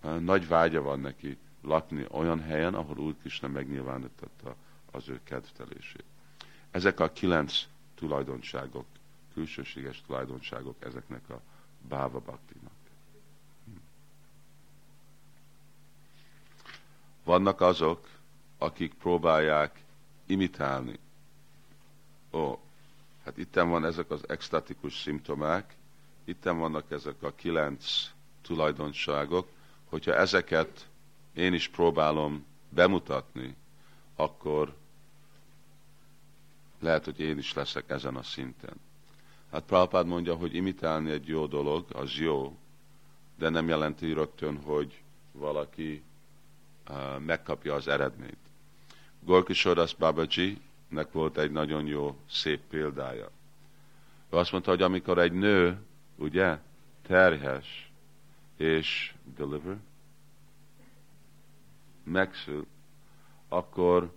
[0.00, 4.56] Eh, nagy vágya van neki lakni olyan helyen, ahol Úr Krishna megnyilvánította
[4.90, 6.04] az ő kedvtelését.
[6.70, 8.84] Ezek a kilenc tulajdonságok
[9.34, 11.40] külsőséges tulajdonságok ezeknek a
[11.88, 12.61] báva baktinak.
[17.24, 18.08] Vannak azok,
[18.58, 19.82] akik próbálják
[20.26, 20.98] imitálni.
[22.32, 22.58] Ó,
[23.24, 25.74] hát itten van ezek az extatikus szimptomák,
[26.24, 27.84] itten vannak ezek a kilenc
[28.42, 29.48] tulajdonságok,
[29.88, 30.88] hogyha ezeket
[31.34, 33.56] én is próbálom bemutatni,
[34.16, 34.74] akkor
[36.80, 38.74] lehet, hogy én is leszek ezen a szinten.
[39.50, 42.56] Hát Prabhupád mondja, hogy imitálni egy jó dolog, az jó,
[43.38, 46.02] de nem jelenti rögtön, hogy valaki
[47.18, 48.36] megkapja az eredményt.
[49.20, 53.30] Gorkishodas Babaji nek volt egy nagyon jó, szép példája.
[54.30, 55.78] Ő azt mondta, hogy amikor egy nő,
[56.16, 56.58] ugye,
[57.06, 57.92] terhes,
[58.56, 59.76] és deliver,
[62.04, 62.66] megszül,
[63.48, 64.12] akkor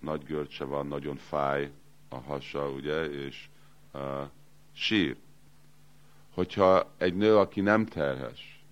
[0.00, 1.70] nagy görcse van, nagyon fáj
[2.08, 3.48] a hasa, ugye, és
[3.92, 4.28] uh,
[4.72, 5.16] sír.
[6.30, 8.64] Hogyha egy nő, aki nem terhes,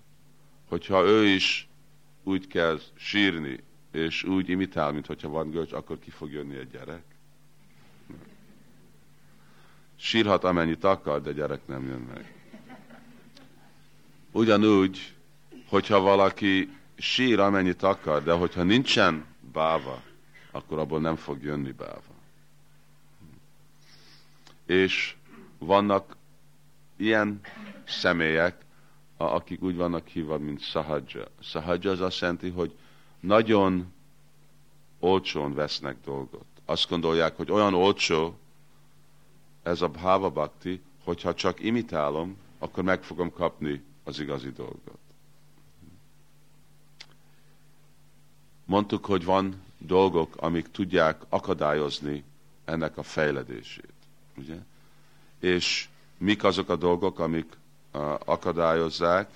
[0.69, 1.69] hogyha ő is
[2.23, 3.59] úgy kezd sírni,
[3.93, 7.03] és úgy imitál, mint hogyha van görcs, akkor ki fog jönni egy gyerek?
[9.97, 12.35] Sírhat amennyit akar, de gyerek nem jön meg.
[14.31, 15.15] Ugyanúgy,
[15.69, 20.03] hogyha valaki sír amennyit akar, de hogyha nincsen báva,
[20.51, 22.15] akkor abból nem fog jönni báva.
[24.67, 25.17] És
[25.59, 26.17] vannak
[26.97, 27.41] ilyen
[27.85, 28.65] személyek,
[29.31, 31.25] akik úgy vannak hívva, mint sahadja.
[31.41, 32.75] Sahadja az azt jelenti, hogy
[33.21, 33.93] nagyon
[34.99, 36.45] olcsón vesznek dolgot.
[36.65, 38.35] Azt gondolják, hogy olyan olcsó
[39.63, 44.99] ez a bhava bhakti, hogyha csak imitálom, akkor meg fogom kapni az igazi dolgot.
[48.65, 52.25] Mondtuk, hogy van dolgok, amik tudják akadályozni
[52.65, 53.93] ennek a fejledését.
[54.37, 54.57] Ugye?
[55.43, 57.47] és mik azok a dolgok, amik
[58.25, 59.31] akadályozzák,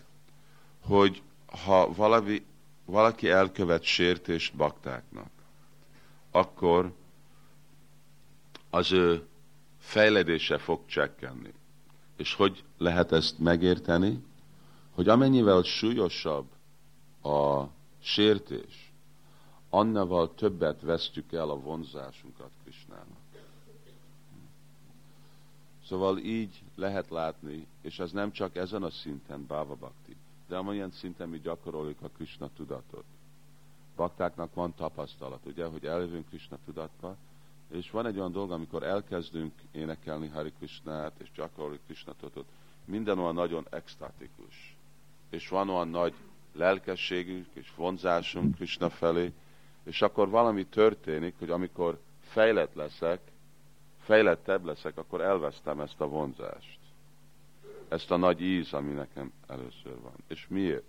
[0.81, 1.23] hogy
[1.65, 2.45] ha valami,
[2.85, 5.31] valaki elkövet sértést baktáknak,
[6.31, 6.93] akkor
[8.71, 9.27] az ő
[9.79, 11.53] fejledése fog csekkenni.
[12.17, 14.25] És hogy lehet ezt megérteni?
[14.95, 16.47] Hogy amennyivel súlyosabb
[17.23, 17.65] a
[18.01, 18.93] sértés,
[19.71, 23.17] annával többet vesztjük el a vonzásunkat Krisnának.
[25.89, 30.17] Szóval így lehet látni, és ez nem csak ezen a szinten, Bhava Bhakti,
[30.49, 33.05] de amolyan szinten mi gyakoroljuk a Krishna tudatot.
[33.97, 37.17] Baktáknak van tapasztalat, ugye, hogy eljövünk Krishna tudatba,
[37.69, 42.15] És van egy olyan dolog, amikor elkezdünk énekelni Hari Krishnát és gyakorolni Krishna
[42.85, 44.77] minden olyan nagyon extatikus.
[45.31, 46.15] És van olyan nagy
[46.53, 49.33] lelkességünk és vonzásunk Krishna felé,
[49.83, 53.21] és akkor valami történik, hogy amikor fejlett leszek,
[54.07, 56.79] fejlettebb leszek, akkor elvesztem ezt a vonzást.
[57.89, 60.15] Ezt a nagy íz, ami nekem először van.
[60.29, 60.85] És miért?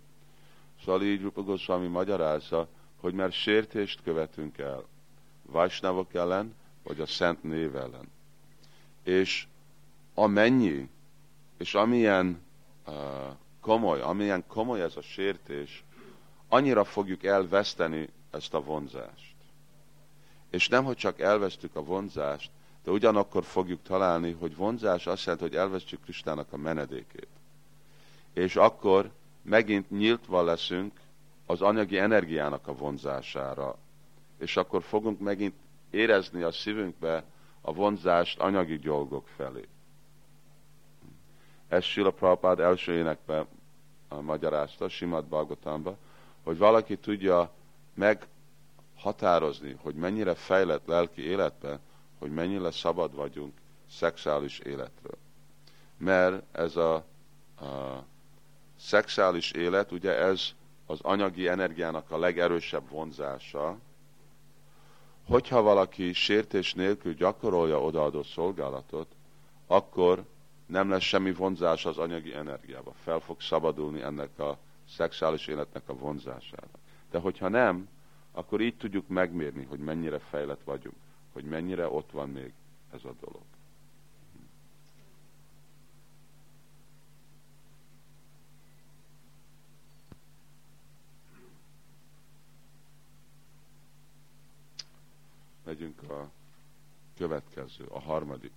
[0.83, 2.67] Szóval így Goswami magyarázza,
[2.99, 4.83] hogy mert sértést követünk el.
[5.45, 8.11] Vajsnavok ellen, vagy a szent név ellen.
[9.03, 9.47] És
[10.13, 10.89] amennyi,
[11.57, 12.41] és amilyen
[12.87, 12.93] uh,
[13.61, 15.83] komoly, amilyen komoly ez a sértés,
[16.47, 19.35] annyira fogjuk elveszteni ezt a vonzást.
[20.49, 22.51] És nem, hogy csak elvesztük a vonzást,
[22.87, 27.27] de ugyanakkor fogjuk találni, hogy vonzás azt jelenti, hogy elvesztjük Kristának a menedékét.
[28.33, 30.99] És akkor megint nyíltva leszünk
[31.45, 33.77] az anyagi energiának a vonzására.
[34.39, 35.53] És akkor fogunk megint
[35.89, 37.23] érezni a szívünkbe
[37.61, 39.67] a vonzást anyagi dolgok felé.
[41.67, 43.47] Ez Sila Prabhupád első énekben
[44.21, 45.97] magyarázta, Simad Bhagavatamba,
[46.43, 47.51] hogy valaki tudja
[47.93, 51.79] meghatározni, hogy mennyire fejlett lelki életben,
[52.19, 53.53] hogy mennyire szabad vagyunk
[53.89, 55.17] szexuális életről.
[55.97, 56.95] Mert ez a,
[57.59, 58.03] a
[58.79, 60.53] szexuális élet, ugye ez
[60.85, 63.77] az anyagi energiának a legerősebb vonzása,
[65.27, 69.07] hogyha valaki sértés nélkül gyakorolja odaadó szolgálatot,
[69.67, 70.23] akkor
[70.65, 72.93] nem lesz semmi vonzás az anyagi energiába.
[73.03, 74.57] Fel fog szabadulni ennek a
[74.89, 76.67] szexuális életnek a vonzására.
[77.11, 77.89] De hogyha nem,
[78.31, 80.95] akkor így tudjuk megmérni, hogy mennyire fejlett vagyunk,
[81.37, 82.53] hogy mennyire ott van még
[82.93, 83.41] ez a dolog.
[95.63, 96.29] Megyünk a
[97.17, 98.51] következő, a harmadik.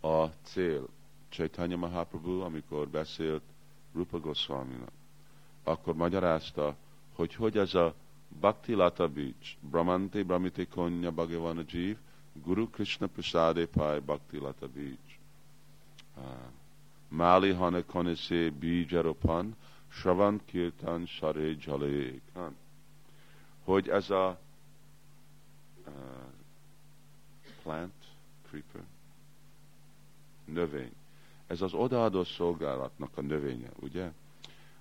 [0.00, 0.88] A cél.
[1.28, 3.42] Chaitanya Mahaprabhu, amikor beszélt
[3.92, 4.90] Rupa Goswami-nak,
[5.62, 6.76] akkor magyarázta,
[7.14, 7.94] hogy hogy ez a
[8.40, 11.96] Bhakti Lata Beach, Brahmante Brahmite Konya Bhagavana Jeev,
[12.44, 15.18] Guru Krishna Prasade Pai Bhakti Lata Beach.
[16.16, 16.22] Uh,
[17.08, 19.54] Mali Hane Konese Bijaropan,
[19.92, 22.56] Shravan Kirtan Sare Jale Kan.
[23.64, 24.38] Hogy ez a
[25.86, 25.92] uh,
[27.62, 27.94] plant,
[28.48, 28.82] creeper,
[30.44, 30.92] növény,
[31.46, 34.12] ez az odaadó szolgálatnak a növénye, ugye?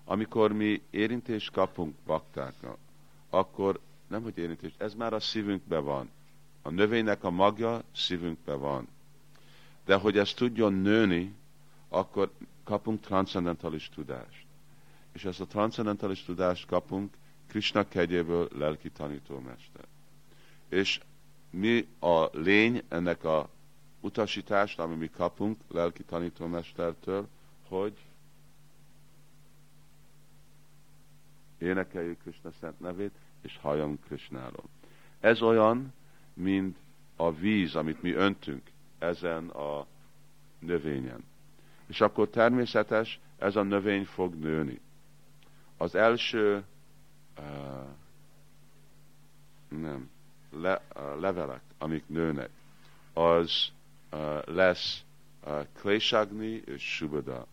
[0.05, 2.77] Amikor mi érintést kapunk baktáknak,
[3.34, 6.10] akkor nem, hogy érintést, ez már a szívünkbe van.
[6.62, 8.88] A növénynek a magja szívünkbe van.
[9.86, 11.36] De hogy ez tudjon nőni,
[11.89, 12.32] akkor
[12.63, 14.46] kapunk transzendentális tudást.
[15.12, 17.13] És ezt a transzendentális tudást kapunk
[17.48, 19.86] Krishna kegyéből lelki tanítómester.
[20.69, 21.00] És
[21.50, 23.50] mi a lény ennek a
[24.00, 27.28] utasítást, ami mi kapunk lelki tanítómestertől,
[27.67, 27.93] hogy
[31.63, 34.63] énekeljük Krishna szent nevét, és halljunk Krishnáról.
[35.19, 35.93] Ez olyan,
[36.34, 36.78] mint
[37.15, 38.62] a víz, amit mi öntünk
[38.99, 39.86] ezen a
[40.60, 41.23] növényen.
[41.88, 44.80] És akkor természetes, ez a növény fog nőni.
[45.78, 46.63] Az első
[47.38, 47.45] uh,
[49.67, 50.10] nem,
[50.52, 52.49] le, uh, levelek, amik nőnek,
[53.13, 53.71] az
[54.12, 55.04] uh, lesz
[55.45, 57.47] uh, Klésagni és Subada.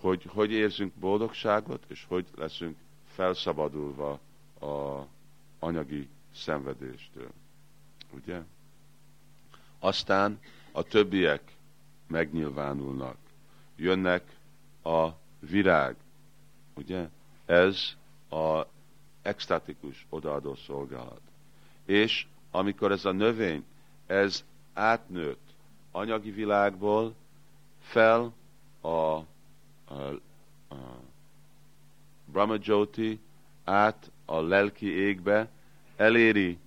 [0.00, 2.76] Hogy, hogy érzünk boldogságot, és hogy leszünk
[3.14, 4.20] felszabadulva
[4.60, 5.06] a
[5.58, 7.30] anyagi szenvedéstől.
[8.10, 8.42] Ugye?
[9.78, 10.38] Aztán
[10.72, 11.56] a többiek
[12.06, 13.16] megnyilvánulnak.
[13.76, 14.36] Jönnek
[14.82, 15.08] a
[15.40, 15.96] virág.
[16.74, 17.08] Ugye?
[17.46, 17.96] Ez
[18.30, 18.66] a
[19.22, 21.20] extatikus odaadó szolgálat.
[21.84, 23.64] És amikor ez a növény,
[24.06, 25.54] ez átnőtt
[25.90, 27.14] anyagi világból
[27.80, 28.32] fel
[28.80, 29.24] a, a,
[32.32, 33.20] Brahma Jyoti
[33.64, 35.48] át a lelki égbe,
[35.96, 36.58] eléri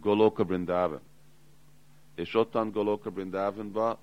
[0.00, 1.00] Goloka Brindavan.
[2.14, 3.98] És ottan Goloka Brindavanba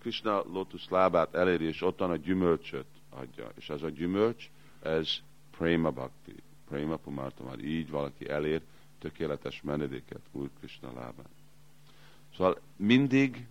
[0.00, 3.48] Krishna lotus lábát eléri, és ottan a gyümölcsöt adja.
[3.56, 4.50] És ez a gyümölcs,
[4.82, 5.08] ez
[5.56, 6.34] Prema Bhakti,
[6.68, 7.64] Prema Pumartamad.
[7.64, 8.60] Így valaki elér
[8.98, 11.26] tökéletes menedéket Úr Krishna lábán.
[12.36, 13.46] Szóval mindig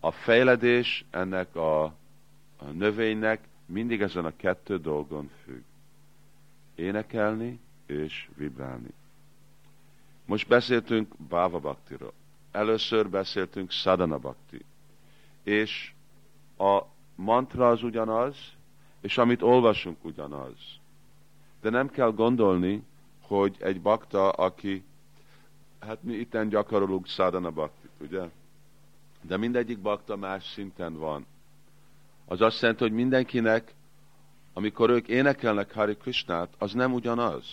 [0.00, 1.84] a fejledés ennek a,
[2.56, 5.62] a növénynek mindig ezen a kettő dolgon függ.
[6.74, 8.90] Énekelni és vibrálni.
[10.24, 12.12] Most beszéltünk Bhava Bhaktiról.
[12.50, 14.64] Először beszéltünk Sadhana Bhakti.
[15.42, 15.92] És
[16.58, 16.82] a
[17.14, 18.36] mantra az ugyanaz,
[19.00, 20.56] és amit olvasunk ugyanaz.
[21.60, 22.82] De nem kell gondolni,
[23.20, 24.84] hogy egy bakta, aki
[25.78, 28.28] hát mi itten gyakorolunk sadhana bhaktit, ugye?
[29.22, 31.26] De mindegyik bakta más szinten van.
[32.28, 33.74] Az azt jelenti, hogy mindenkinek,
[34.52, 37.44] amikor ők énekelnek Hari Krishnát, az nem ugyanaz.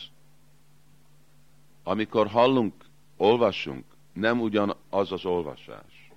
[1.83, 2.73] Amikor hallunk,
[3.17, 6.11] olvasunk, nem ugyanaz az olvasás.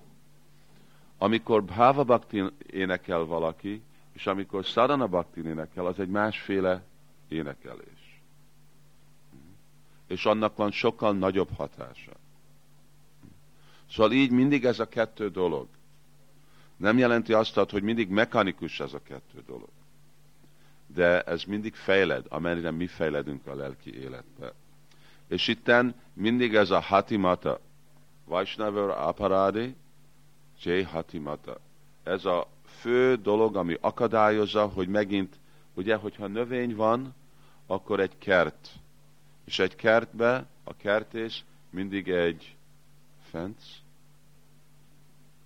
[1.17, 3.81] Amikor Bhava Bhakti énekel valaki,
[4.13, 6.83] és amikor Sadhana Bhakti énekel, az egy másféle
[7.27, 8.21] énekelés.
[10.07, 12.11] És annak van sokkal nagyobb hatása.
[13.89, 15.67] Szóval így mindig ez a kettő dolog.
[16.79, 19.69] Nem jelenti azt, hogy mindig mechanikus ez a kettő dolog.
[20.87, 24.53] De ez mindig fejled, amennyire mi fejledünk a lelki életbe.
[25.27, 27.59] És itten mindig ez a hatimata,
[28.25, 29.75] Vaisnavar aparádi,
[30.63, 31.59] Jay hatimata.
[32.03, 35.39] Ez a fő dolog, ami akadályozza, hogy megint,
[35.73, 37.15] ugye, hogyha növény van,
[37.65, 38.69] akkor egy kert.
[39.45, 42.55] És egy kertbe a kertész mindig egy
[43.29, 43.67] fence,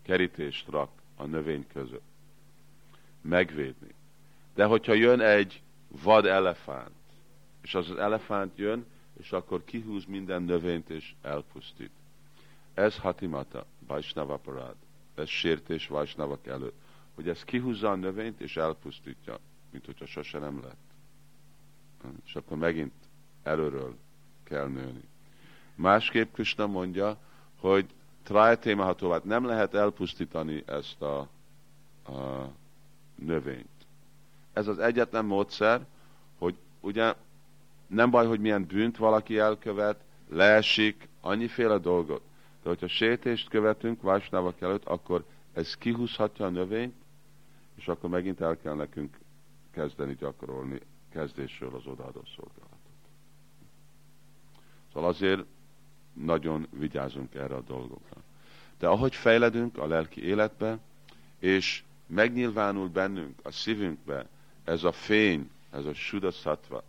[0.02, 2.04] kerítést rak a növény között.
[3.22, 3.94] Megvédni.
[4.56, 6.96] De hogyha jön egy vad elefánt,
[7.62, 8.86] és az az elefánt jön,
[9.20, 11.92] és akkor kihúz minden növényt és elpusztít.
[12.74, 14.76] Ez hatimata, Vaisnava parád.
[15.16, 16.82] Ez sértés Vaisnavak előtt.
[17.16, 19.40] Hogy ez kihúzza a növényt és elpusztítja,
[19.72, 20.92] mint hogyha sose nem lett.
[22.26, 22.94] És akkor megint
[23.44, 23.96] előről
[24.44, 25.04] kell nőni.
[25.76, 27.18] Másképp Krishna mondja,
[27.60, 27.86] hogy
[28.24, 31.20] trájtémahatóvát nem lehet elpusztítani ezt a,
[32.12, 32.50] a
[33.16, 33.68] növényt.
[34.54, 35.86] Ez az egyetlen módszer,
[36.38, 37.14] hogy ugye
[37.88, 42.22] nem baj, hogy milyen bűnt valaki elkövet, leesik, annyiféle dolgot.
[42.64, 46.96] De hogyha sétést követünk Vásnávak előtt, akkor ez kihúzhatja a növényt,
[47.76, 49.18] és akkor megint el kell nekünk
[49.72, 50.80] kezdeni gyakorolni
[51.12, 52.80] kezdésről az odaadó szolgálatot.
[54.94, 55.46] Szóval azért
[56.14, 58.22] nagyon vigyázunk erre a dolgokra.
[58.80, 60.78] De ahogy fejledünk a lelki életbe,
[61.40, 64.28] és megnyilvánul bennünk, a szívünkbe
[64.64, 66.84] ez a fény, ez a sudaszatva,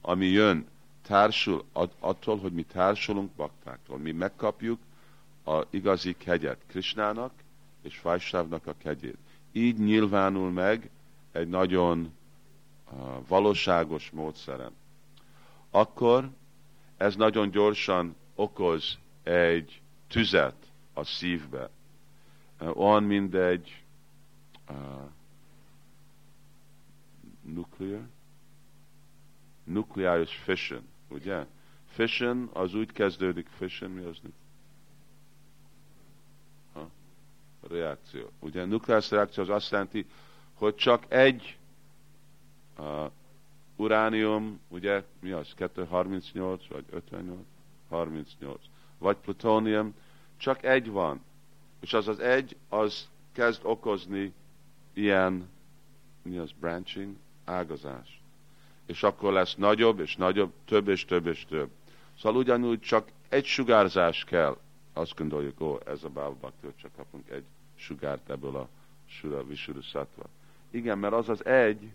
[0.00, 0.66] ami jön,
[1.02, 1.64] társul
[1.98, 3.98] attól, hogy mi társulunk baktáktól.
[3.98, 4.80] Mi megkapjuk
[5.44, 7.32] a igazi kegyet Krisnának
[7.82, 9.18] és Vajsávnak a kegyét.
[9.52, 10.90] Így nyilvánul meg
[11.32, 12.12] egy nagyon
[13.28, 14.72] valóságos módszeren.
[15.70, 16.30] Akkor
[16.96, 21.70] ez nagyon gyorsan okoz egy tüzet a szívbe.
[22.58, 23.82] Olyan, mint egy
[24.70, 24.76] uh,
[27.42, 28.08] nuclear,
[29.64, 31.46] nukleáris fission, ugye?
[31.86, 34.20] Fission az úgy kezdődik, fission mi az?
[36.72, 36.90] Ha?
[37.68, 38.30] Reakció.
[38.38, 40.06] Ugye nukleáris reakció az azt jelenti,
[40.54, 41.58] hogy csak egy
[42.78, 43.10] uh,
[43.76, 45.54] uránium, ugye mi az?
[45.54, 47.57] 238 vagy 58?
[47.88, 48.60] 38.
[48.98, 49.94] Vagy plutónium,
[50.36, 51.20] csak egy van.
[51.80, 54.32] És az az egy, az kezd okozni
[54.92, 55.48] ilyen,
[56.22, 58.18] mi az, branching, ágazás
[58.88, 61.70] és akkor lesz nagyobb, és nagyobb, több, és több, és több.
[62.18, 64.58] Szóval ugyanúgy csak egy sugárzás kell.
[64.92, 68.68] Azt gondoljuk, ó, ez a bálbakti, hogy csak kapunk egy sugárt ebből a
[69.06, 69.44] sura,
[69.92, 70.24] szatva.
[70.70, 71.92] Igen, mert az az egy,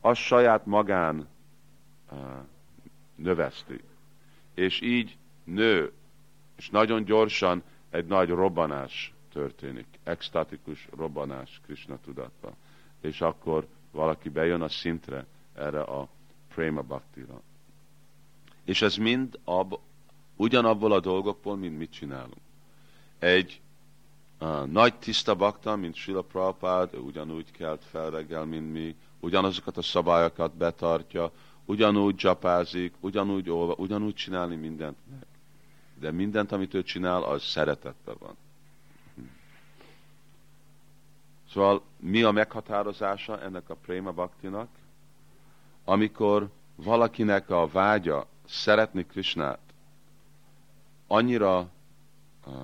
[0.00, 1.28] az saját magán
[2.10, 2.18] uh,
[3.14, 3.80] növeszti.
[4.54, 5.92] És így nő,
[6.56, 12.54] és nagyon gyorsan egy nagy robbanás történik, extatikus robbanás Krishna tudatba.
[13.00, 16.08] És akkor valaki bejön a szintre, erre a
[16.54, 17.40] Prema Bhaktira.
[18.64, 19.78] És ez mind ab,
[20.36, 22.42] ugyanabból a dolgokból, mint mit csinálunk.
[23.18, 23.60] Egy
[24.40, 29.82] uh, nagy tiszta bakta, mint Sila Prabhupád, ugyanúgy kelt fel reggel, mint mi, ugyanazokat a
[29.82, 31.32] szabályokat betartja,
[31.64, 35.26] ugyanúgy csapázik, ugyanúgy olva, ugyanúgy csinálni mindent meg.
[35.98, 38.36] De mindent, amit ő csinál, az szeretetben van.
[41.50, 44.68] Szóval mi a meghatározása ennek a Prema Bhaktinak?
[45.84, 49.58] amikor valakinek a vágya szeretni Krisnát
[51.06, 51.70] annyira
[52.46, 52.54] uh,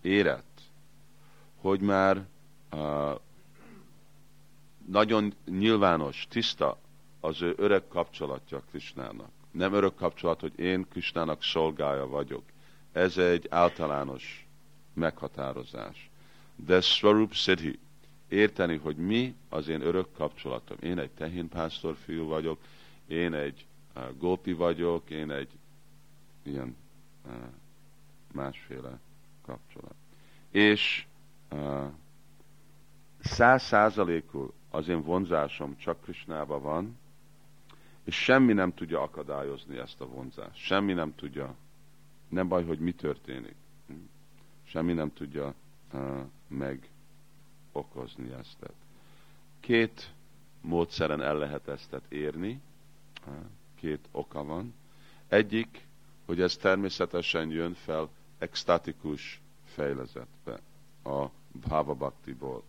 [0.00, 0.60] érett,
[1.60, 2.26] hogy már
[2.72, 3.20] uh,
[4.86, 6.78] nagyon nyilvános, tiszta
[7.20, 9.30] az ő örök kapcsolatja Krisnának.
[9.52, 12.42] Nem örök kapcsolat, hogy én Krisnának szolgája vagyok.
[12.92, 14.46] Ez egy általános
[14.94, 16.10] meghatározás.
[16.56, 17.78] De Swarup Siddhi,
[18.28, 20.76] érteni, hogy mi az én örök kapcsolatom.
[20.80, 22.58] Én egy tehénpásztor fiú vagyok,
[23.06, 25.50] én egy uh, gópi vagyok, én egy
[26.42, 26.76] ilyen
[27.26, 27.32] uh,
[28.32, 28.98] másféle
[29.42, 29.94] kapcsolat.
[30.50, 31.06] És
[31.50, 31.84] uh,
[33.22, 36.98] száz százalékul az én vonzásom csak Krisnába van,
[38.04, 40.64] és semmi nem tudja akadályozni ezt a vonzást.
[40.64, 41.54] Semmi nem tudja
[42.28, 43.54] nem baj, hogy mi történik.
[44.64, 45.54] Semmi nem tudja
[45.92, 46.90] uh, meg
[47.72, 48.58] okozni ezt.
[49.60, 50.12] Két
[50.60, 52.60] módszeren el lehet ezt érni,
[53.74, 54.74] két oka van.
[55.28, 55.86] Egyik,
[56.26, 60.60] hogy ez természetesen jön fel extatikus fejlezetbe,
[61.04, 62.62] a Bhava Bhaktiból.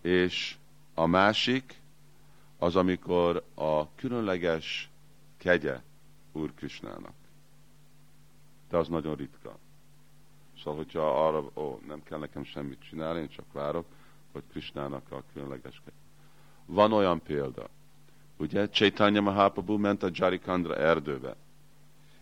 [0.00, 0.56] És
[0.94, 1.80] a másik,
[2.62, 4.90] az amikor a különleges
[5.36, 5.80] kegye
[6.32, 7.14] Úr Krisnának.
[8.68, 9.58] De az nagyon ritka.
[10.58, 13.86] Szóval, hogyha arra, ó, nem kell nekem semmit csinálni, én csak várok,
[14.32, 15.96] hogy Krisnának a különleges kegye.
[16.66, 17.68] Van olyan példa,
[18.36, 21.36] ugye, Chaitanya Mahaprabhu ment a Jarikandra erdőbe,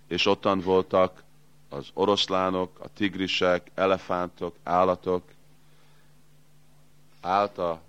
[0.06, 1.22] és ottan voltak
[1.68, 5.22] az oroszlánok, a tigrisek, elefántok, állatok,
[7.20, 7.80] állt a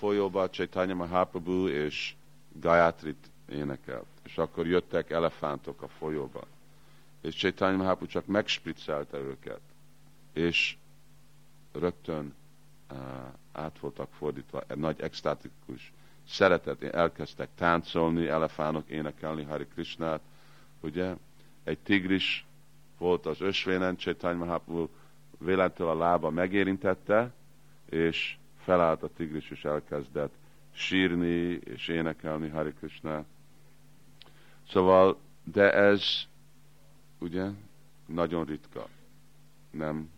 [0.00, 2.14] folyóba Chaitanya Mahaprabhu és
[2.52, 4.06] Gayatrit énekelt.
[4.24, 6.46] És akkor jöttek elefántok a folyóba.
[7.20, 9.60] És Chaitanya Mahaprabhu csak megspriccelte őket.
[10.32, 10.76] És
[11.72, 12.34] rögtön
[12.90, 12.98] uh,
[13.52, 15.92] át voltak fordítva, egy nagy extatikus
[16.28, 20.20] szeretet, elkezdtek táncolni, elefánok énekelni Hari Krishnát,
[20.80, 21.14] ugye,
[21.64, 22.46] egy tigris
[22.98, 24.88] volt az ösvénen, Chaitanya Mahaprabhu
[25.38, 27.32] véletlenül a lába megérintette,
[27.88, 30.34] és felállt a tigris, és elkezdett
[30.72, 33.24] sírni, és énekelni Hari Krishna.
[34.68, 36.04] Szóval, de ez
[37.18, 37.48] ugye
[38.06, 38.88] nagyon ritka.
[39.70, 40.10] Nem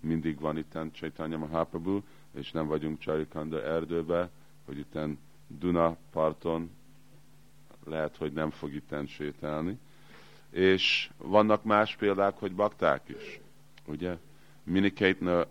[0.00, 2.00] mindig van itt Chaitanya Mahaprabhu,
[2.34, 4.30] és nem vagyunk Charikanda erdőbe,
[4.64, 4.98] hogy itt
[5.46, 6.70] Duna parton
[7.84, 9.78] lehet, hogy nem fog itt sétálni.
[10.50, 13.40] És vannak más példák, hogy bakták is.
[13.86, 14.16] Ugye?
[14.62, 15.46] Minikeitna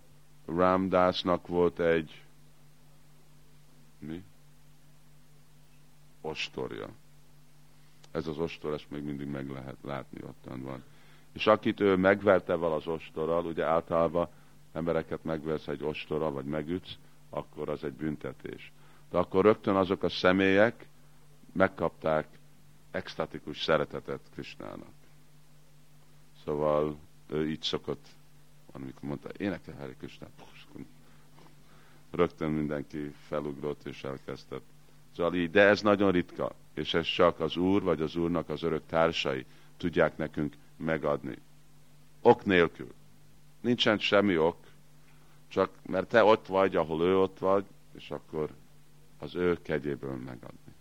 [0.55, 2.23] Ramdásnak volt egy
[3.99, 4.23] mi?
[6.21, 6.89] Ostorja.
[8.11, 10.83] Ez az ostor, ezt még mindig meg lehet látni, ottan van.
[11.31, 14.27] És akit ő megverte val az ostorral, ugye általában
[14.73, 16.97] embereket megversz egy ostorral, vagy megütsz,
[17.29, 18.71] akkor az egy büntetés.
[19.09, 20.87] De akkor rögtön azok a személyek
[21.53, 22.27] megkapták
[22.91, 24.93] extatikus szeretetet Krisnának.
[26.43, 26.97] Szóval
[27.27, 28.07] ő így szokott
[28.71, 30.27] amikor mondta, énekel Hari Krishna,
[32.11, 34.63] rögtön mindenki felugrott és elkezdett.
[35.15, 38.63] Szóval így, de ez nagyon ritka, és ez csak az Úr vagy az Úrnak az
[38.63, 39.45] örök társai
[39.77, 41.37] tudják nekünk megadni.
[42.21, 42.93] Ok nélkül.
[43.61, 44.57] Nincsen semmi ok,
[45.47, 48.49] csak mert te ott vagy, ahol ő ott vagy, és akkor
[49.17, 50.73] az ő kegyéből megadni.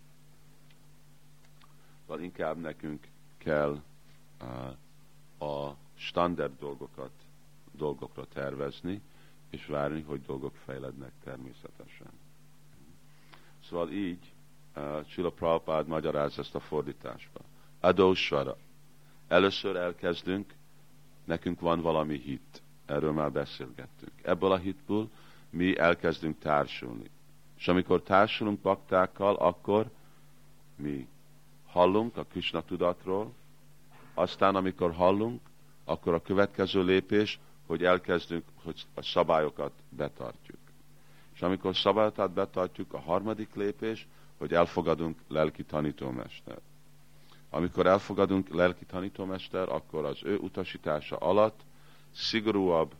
[2.00, 3.08] Szóval inkább nekünk
[3.38, 3.82] kell
[5.38, 7.10] uh, a standard dolgokat
[7.78, 9.00] dolgokra tervezni,
[9.50, 12.10] és várni, hogy dolgok fejlednek természetesen.
[13.68, 14.32] Szóval így
[14.76, 17.40] uh, Csilla Prabhupád magyaráz ezt a fordításba.
[17.80, 18.56] Adósvara.
[19.28, 20.54] Először elkezdünk,
[21.24, 22.62] nekünk van valami hit.
[22.86, 24.12] Erről már beszélgettünk.
[24.22, 25.08] Ebből a hitből
[25.50, 27.10] mi elkezdünk társulni.
[27.58, 29.90] És amikor társulunk baktákkal, akkor
[30.76, 31.08] mi
[31.66, 33.32] hallunk a Krishna tudatról,
[34.14, 35.40] aztán amikor hallunk,
[35.84, 40.58] akkor a következő lépés, hogy elkezdünk, hogy a szabályokat betartjuk.
[41.34, 44.06] És amikor szabályokat betartjuk, a harmadik lépés,
[44.38, 46.58] hogy elfogadunk lelki tanítómester.
[47.50, 51.60] Amikor elfogadunk lelki tanítómester, akkor az ő utasítása alatt
[52.14, 52.92] szigorúabban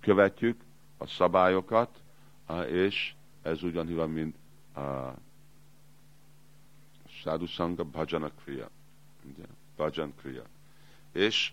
[0.00, 0.60] követjük
[0.98, 2.02] a szabályokat,
[2.70, 4.36] és ez ugyanúgy mint
[4.76, 5.14] a
[7.08, 8.68] Sadhusanga Bhajana Kriya.
[9.76, 10.42] Bhajan Kriya.
[11.12, 11.52] És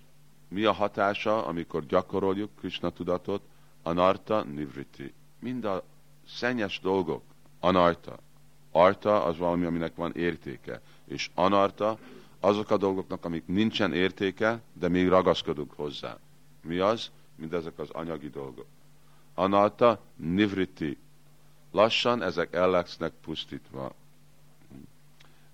[0.50, 3.42] mi a hatása, amikor gyakoroljuk Krishna tudatot?
[3.84, 5.14] Anarta nivriti.
[5.40, 5.84] Mind a
[6.28, 7.24] szennyes dolgok,
[7.60, 8.20] anarta.
[8.72, 10.82] Arta az valami, aminek van értéke.
[11.06, 11.98] És anarta
[12.40, 16.18] azok a dolgoknak, amik nincsen értéke, de még ragaszkodunk hozzá.
[16.62, 17.12] Mi az?
[17.36, 18.68] Mind ezek az anyagi dolgok.
[19.34, 20.98] Anarta nivriti.
[21.72, 23.94] Lassan ezek el lesznek pusztítva.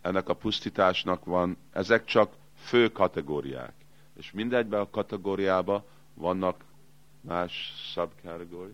[0.02, 3.85] Ennek a pusztításnak van, ezek csak fő kategóriák
[4.18, 6.64] és mindegyben a kategóriában vannak
[7.22, 8.74] más subkategóri,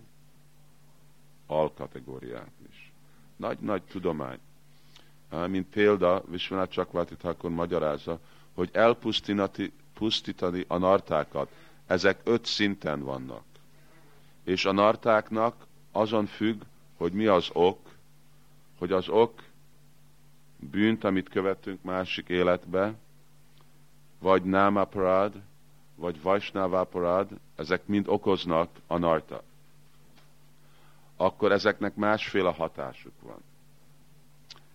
[1.48, 2.92] alkategóriák is.
[3.36, 4.40] Nagy-nagy tudomány.
[5.48, 8.20] Mint példa, Visvanath Csakváti Thakur magyarázza,
[8.54, 11.52] hogy elpusztítani a nartákat,
[11.86, 13.44] ezek öt szinten vannak.
[14.44, 16.62] És a nartáknak azon függ,
[16.98, 17.80] hogy mi az ok,
[18.78, 19.44] hogy az ok
[20.60, 22.94] bűnt, amit követünk másik életbe,
[24.22, 25.42] vagy námaparád,
[25.96, 29.44] vagy vajsnávaparád, ezek mind okoznak a narta.
[31.16, 33.44] Akkor ezeknek másféle hatásuk van.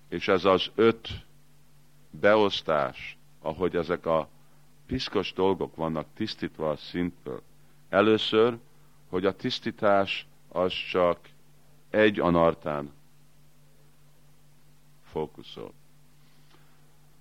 [0.09, 1.09] És ez az öt
[2.11, 4.29] beosztás, ahogy ezek a
[4.87, 7.43] piszkos dolgok vannak tisztítva a szintből.
[7.89, 8.59] Először,
[9.09, 11.19] hogy a tisztítás az csak
[11.91, 12.93] egy anartán
[15.05, 15.73] fókuszol.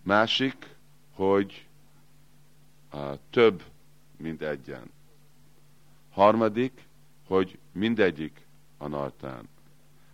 [0.01, 0.75] Másik,
[1.13, 1.64] hogy
[3.29, 3.63] több,
[4.17, 4.91] mint egyen.
[6.11, 6.87] Harmadik,
[7.27, 9.49] hogy mindegyik anartán.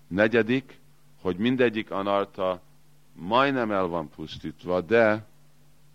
[0.07, 0.79] Negyedik,
[1.21, 2.61] hogy mindegyik anarta
[3.13, 5.25] majdnem el van pusztítva, de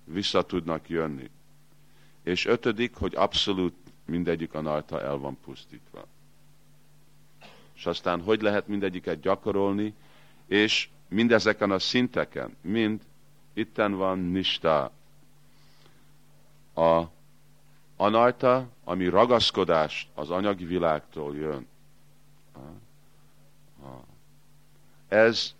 [0.04, 1.30] vissza tudnak jönni.
[2.22, 3.74] És ötödik, hogy abszolút
[4.04, 6.06] mindegyik anarta el van pusztítva.
[7.74, 9.94] És aztán hogy lehet mindegyiket gyakorolni,
[10.46, 13.00] és mindezeken a szinteken, mind
[13.52, 14.92] itten van nista.
[16.76, 17.02] A
[17.96, 21.66] anarta, ami ragaszkodás az anyagi világtól jön.
[25.08, 25.54] Ez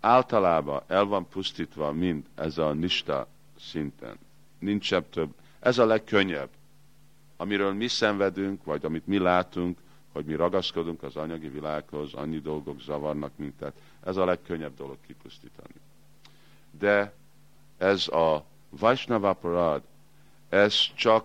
[0.00, 3.26] általában el van pusztítva mind ez a nista
[3.58, 4.18] szinten.
[4.58, 5.34] Nincs több.
[5.60, 6.48] Ez a legkönnyebb.
[7.36, 9.78] Amiről mi szenvedünk, vagy amit mi látunk,
[10.12, 13.80] hogy mi ragaszkodunk az anyagi világhoz, annyi dolgok zavarnak minket.
[14.04, 15.74] Ez a legkönnyebb dolog kipusztítani.
[16.70, 17.12] De
[17.78, 19.82] ez a Vaisnava Parad,
[20.48, 21.24] ez csak,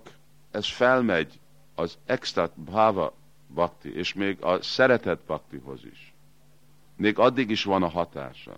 [0.51, 1.39] ez felmegy
[1.75, 3.13] az extra bhava
[3.53, 6.13] bakti, és még a szeretet baktihoz is.
[6.95, 8.51] Még addig is van a hatása.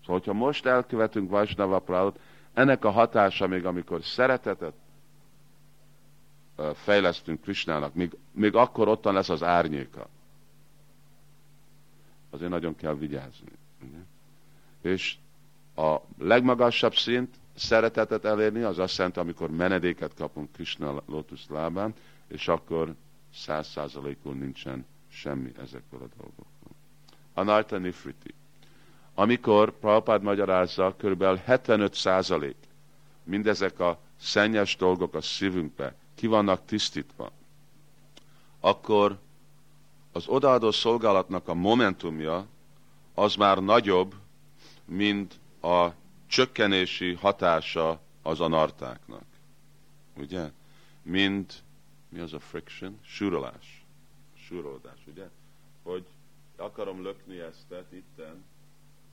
[0.00, 2.20] Szóval, hogyha most elkövetünk Vaisnava Paradot,
[2.54, 4.74] ennek a hatása még amikor szeretetet
[6.74, 10.08] fejlesztünk Krisnának, még, még akkor ottan lesz az árnyéka.
[12.30, 13.48] Azért nagyon kell vigyázni.
[14.82, 15.16] És
[15.74, 21.94] a legmagasabb szint szeretetet elérni, az azt jelenti, amikor menedéket kapunk Krishna lótusz lábán,
[22.28, 22.94] és akkor
[23.34, 26.46] száz százalékul nincsen semmi ezekből a dolgokból.
[27.34, 28.34] Anarta Nifriti.
[29.14, 31.24] Amikor Prabhupád magyarázza, kb.
[31.44, 32.56] 75 százalék
[33.24, 37.30] mindezek a szennyes dolgok a szívünkbe ki vannak tisztítva,
[38.60, 39.18] akkor
[40.12, 42.46] az odaadó szolgálatnak a momentumja
[43.14, 44.14] az már nagyobb,
[44.84, 45.88] mint a
[46.26, 49.24] csökkenési hatása az anartáknak.
[50.16, 50.50] Ugye?
[51.02, 51.62] Mint,
[52.08, 52.98] mi az a friction?
[53.02, 53.84] Súrolás.
[54.34, 55.28] Súrolódás, ugye?
[55.82, 56.06] Hogy
[56.56, 58.44] akarom lökni ezt itten,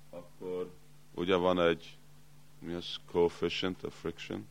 [0.09, 0.73] akkor
[1.13, 1.97] ugye van egy,
[2.59, 4.47] mi az coefficient of friction?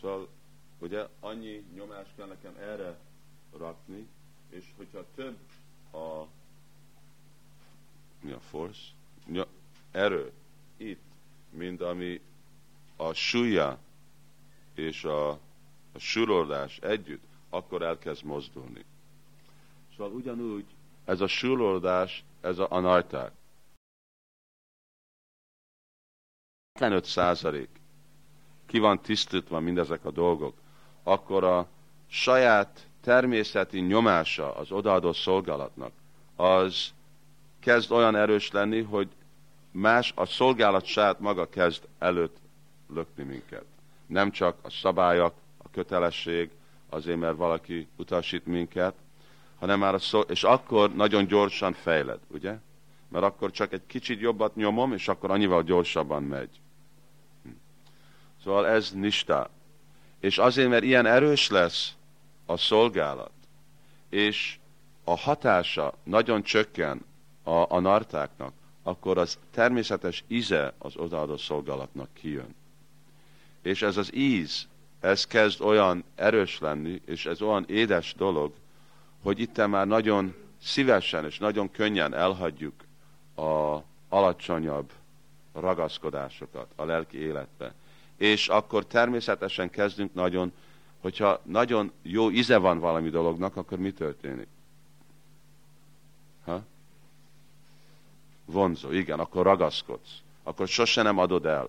[0.00, 0.28] Szóval
[0.78, 2.98] ugye annyi nyomás kell nekem erre
[3.56, 4.08] rakni,
[4.50, 5.38] és hogyha több
[5.92, 6.26] a
[8.20, 8.80] mi a force?
[9.90, 10.32] Erő
[10.76, 11.02] itt,
[11.50, 12.20] mint ami
[12.96, 13.78] a súlya
[14.74, 15.30] és a,
[15.92, 18.84] a súrolódás együtt, akkor elkezd mozdulni.
[19.96, 20.64] Szóval ugyanúgy
[21.04, 23.32] ez a súrolódás, ez a anarták.
[26.72, 27.68] 75 százalék
[28.66, 30.54] ki van tisztítva mindezek a dolgok,
[31.02, 31.68] akkor a
[32.06, 35.92] saját természeti nyomása az odaadó szolgálatnak,
[36.36, 36.92] az
[37.62, 39.08] kezd olyan erős lenni, hogy
[39.70, 42.36] más, a szolgálat saját maga kezd előtt
[42.94, 43.64] lökni minket.
[44.06, 45.34] Nem csak a szabályok,
[45.64, 46.50] a kötelesség,
[46.88, 48.94] azért mert valaki utasít minket,
[49.58, 52.58] hanem már a szó, és akkor nagyon gyorsan fejled, ugye?
[53.08, 56.60] Mert akkor csak egy kicsit jobbat nyomom, és akkor annyival gyorsabban megy.
[58.44, 59.50] Szóval ez nista.
[60.20, 61.94] És azért, mert ilyen erős lesz
[62.46, 63.32] a szolgálat,
[64.08, 64.58] és
[65.04, 67.04] a hatása nagyon csökken
[67.42, 72.54] a, a nartáknak, akkor az természetes íze az odaadó szolgálatnak kijön.
[73.62, 74.68] És ez az íz,
[75.00, 78.52] ez kezd olyan erős lenni, és ez olyan édes dolog,
[79.22, 82.84] hogy itt már nagyon szívesen és nagyon könnyen elhagyjuk
[83.36, 83.78] a
[84.08, 84.92] alacsonyabb
[85.52, 87.74] ragaszkodásokat a lelki életbe
[88.22, 90.52] és akkor természetesen kezdünk nagyon,
[91.00, 94.46] hogyha nagyon jó íze van valami dolognak, akkor mi történik?
[96.44, 96.62] Ha?
[98.44, 100.10] Vonzó, igen, akkor ragaszkodsz.
[100.42, 101.68] Akkor sose nem adod el.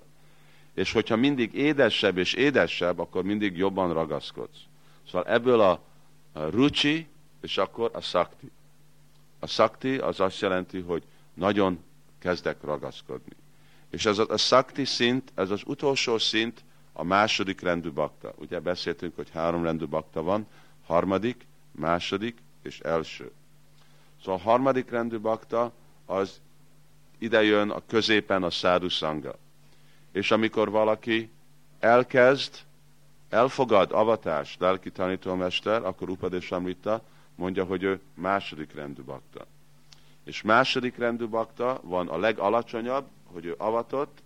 [0.74, 4.60] És hogyha mindig édesebb és édesebb, akkor mindig jobban ragaszkodsz.
[5.08, 5.80] Szóval ebből a,
[6.34, 7.08] a rucsi,
[7.42, 8.52] és akkor a szakti.
[9.40, 11.04] A szakti az azt jelenti, hogy
[11.34, 11.80] nagyon
[12.20, 13.32] kezdek ragaszkodni.
[13.90, 16.64] És ez a, a szakti szint, ez az utolsó szint,
[16.94, 18.34] a második rendű bakta.
[18.36, 20.48] Ugye beszéltünk, hogy három rendű bakta van,
[20.86, 23.32] harmadik, második és első.
[24.22, 25.72] Szóval a harmadik rendű bakta
[26.06, 26.42] az
[27.24, 29.36] ide jön a középen a szádu szanga.
[30.12, 31.30] És amikor valaki
[31.80, 32.60] elkezd,
[33.30, 37.02] elfogad avatást, lelki tanítómester, akkor Upadés Amrita
[37.36, 39.46] mondja, hogy ő második rendű bakta.
[40.24, 44.18] És második rendű bakta van a legalacsonyabb, hogy ő avatott,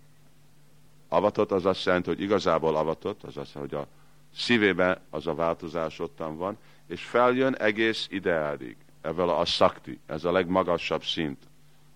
[1.08, 3.88] avatott az azt jelenti, hogy igazából avatott, az azt jelenti, hogy a
[4.36, 10.32] szívében az a változás ottan van, és feljön egész ideáig, ebből a szakti, ez a
[10.32, 11.47] legmagasabb szint,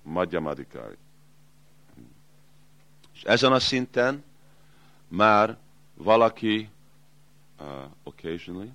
[0.03, 0.97] Madhyamadikai.
[3.15, 4.25] És ezen a szinten
[5.09, 5.59] már
[5.95, 6.71] valaki
[7.61, 7.67] uh,
[8.03, 8.73] occasionally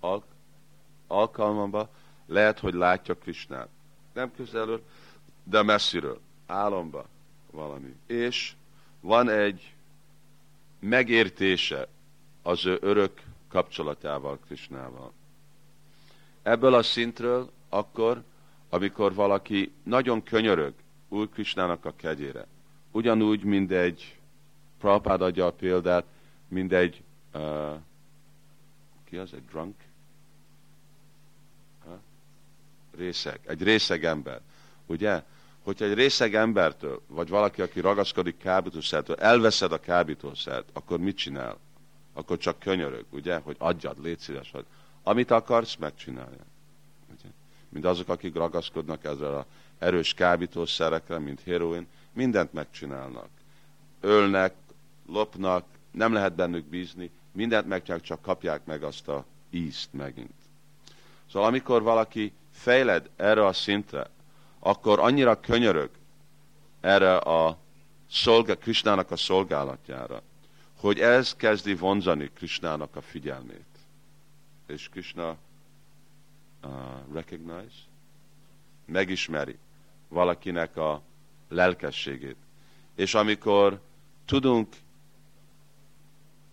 [0.00, 0.34] al-
[1.06, 1.88] alkalmamba
[2.26, 3.68] lehet, hogy látja Krisnát.
[4.12, 4.82] Nem közelről,
[5.44, 7.06] de messziről, álomba
[7.50, 7.96] valami.
[8.06, 8.54] És
[9.00, 9.74] van egy
[10.78, 11.88] megértése
[12.42, 15.12] az ő örök kapcsolatával Krisnával.
[16.42, 18.22] Ebből a szintről akkor,
[18.68, 20.74] amikor valaki nagyon könyörög
[21.08, 22.46] Úr Krisnának a kegyére,
[22.90, 24.18] ugyanúgy, mint egy,
[24.78, 26.04] Prabhupád adja a példát,
[26.48, 27.02] mint egy,
[27.34, 27.74] uh,
[29.04, 29.74] ki az, egy drunk?
[31.84, 32.00] Ha?
[32.96, 34.40] Részeg, egy részeg ember.
[34.86, 35.22] Ugye?
[35.62, 41.58] Hogyha egy részeg embertől, vagy valaki, aki ragaszkodik kábítószertől, elveszed a kábítószert, akkor mit csinál?
[42.12, 43.38] Akkor csak könyörög, ugye?
[43.38, 44.64] Hogy adjad, légy szíves, hogy
[45.02, 46.44] amit akarsz, megcsinálja.
[47.68, 49.46] Mint azok, akik ragaszkodnak ezzel a
[49.78, 53.28] erős kábítószerekre, mint heroin, mindent megcsinálnak.
[54.00, 54.54] Ölnek,
[55.06, 60.34] lopnak, nem lehet bennük bízni, mindent megcsinálnak, csak kapják meg azt a ízt megint.
[61.30, 64.10] Szóval amikor valaki fejled erre a szintre,
[64.58, 65.90] akkor annyira könyörög
[66.80, 67.58] erre a
[68.10, 70.22] szolga, Krisnának a szolgálatjára,
[70.80, 73.66] hogy ez kezdi vonzani Krisnának a figyelmét.
[74.66, 75.36] És Krishna
[76.62, 76.70] uh,
[77.12, 77.76] recognize,
[78.84, 79.58] megismeri
[80.08, 81.02] valakinek a
[81.48, 82.36] lelkességét.
[82.94, 83.80] És amikor
[84.24, 84.68] tudunk,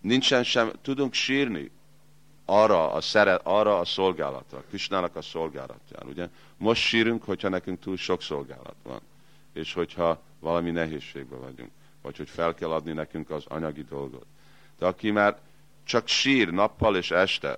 [0.01, 1.71] nincsen sem, tudunk sírni
[2.45, 6.07] arra a, szeret, arra a szolgálatra, Krisnának a szolgálatjára.
[6.07, 6.29] Ugye?
[6.57, 9.01] Most sírunk, hogyha nekünk túl sok szolgálat van,
[9.53, 14.25] és hogyha valami nehézségben vagyunk, vagy hogy fel kell adni nekünk az anyagi dolgot.
[14.77, 15.39] De aki már
[15.83, 17.57] csak sír nappal és este,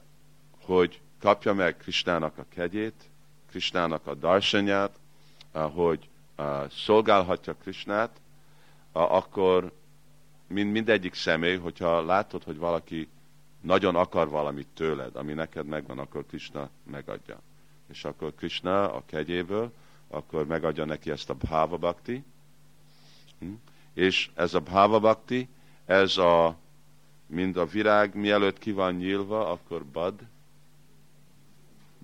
[0.65, 3.09] hogy kapja meg Krisnának a kegyét,
[3.49, 4.99] Krisnának a darsanyát,
[5.51, 6.09] hogy
[6.69, 8.21] szolgálhatja Krisnát,
[8.91, 9.71] akkor
[10.47, 13.07] mind, mindegyik személy, hogyha látod, hogy valaki
[13.61, 17.41] nagyon akar valamit tőled, ami neked megvan, akkor Krishna megadja.
[17.89, 19.71] És akkor Krishna a kegyéből,
[20.07, 22.23] akkor megadja neki ezt a bhava bhakti,
[23.39, 23.53] hm?
[23.93, 25.49] és ez a bhava bhakti,
[25.85, 26.57] ez a,
[27.25, 30.13] mind a virág, mielőtt ki van nyílva, akkor bad,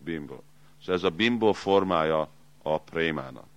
[0.03, 0.39] bimbo.
[0.79, 2.29] Szóval ez a bimbo formája
[2.61, 3.47] a prémának.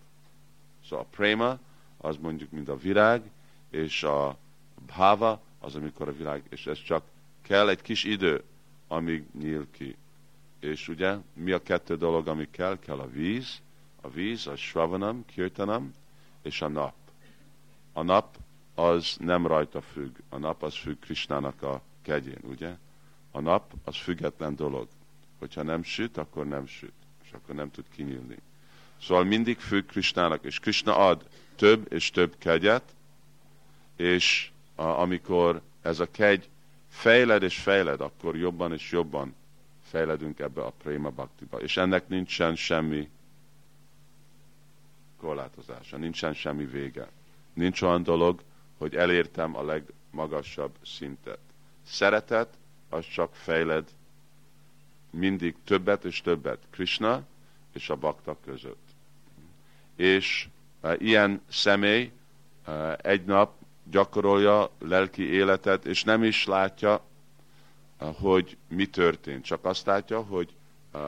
[0.88, 1.59] Szóval a préma,
[1.97, 3.30] az mondjuk, mint a virág,
[3.70, 4.36] és a
[4.86, 7.05] bhava, az, amikor a virág, és ez csak
[7.42, 8.42] kell egy kis idő,
[8.88, 9.97] amíg nyíl ki.
[10.61, 12.78] És ugye, mi a kettő dolog, ami kell?
[12.78, 13.61] Kell a víz,
[14.01, 15.92] a víz, a svavanam, kirtanam,
[16.42, 16.94] és a nap.
[17.92, 18.36] A nap
[18.74, 20.16] az nem rajta függ.
[20.28, 22.76] A nap az függ Krisnának a kegyén, ugye?
[23.30, 24.88] A nap az független dolog.
[25.47, 26.92] Hogyha nem süt, akkor nem süt,
[27.24, 28.36] és akkor nem tud kinyílni.
[29.01, 32.94] Szóval mindig függ Krisnának, és Krishna ad több és több kegyet,
[33.97, 36.49] és a, amikor ez a kegy
[36.88, 39.34] fejled és fejled, akkor jobban és jobban
[39.82, 41.61] fejledünk ebbe a préma bhaktiba.
[41.61, 43.11] És ennek nincsen semmi
[45.16, 47.09] korlátozása, nincsen semmi vége.
[47.53, 48.42] Nincs olyan dolog,
[48.78, 51.38] hogy elértem a legmagasabb szintet.
[51.84, 52.57] Szeretet,
[52.88, 53.88] az csak fejled
[55.11, 57.22] mindig többet és többet Krishna
[57.72, 58.88] és a bakta között.
[59.96, 60.48] És
[60.80, 62.12] e, ilyen személy
[62.64, 63.52] e, egy nap
[63.90, 67.00] gyakorolja lelki életet, és nem is látja,
[67.98, 69.44] eh, hogy mi történt.
[69.44, 70.54] Csak azt látja, hogy
[70.92, 71.00] eh,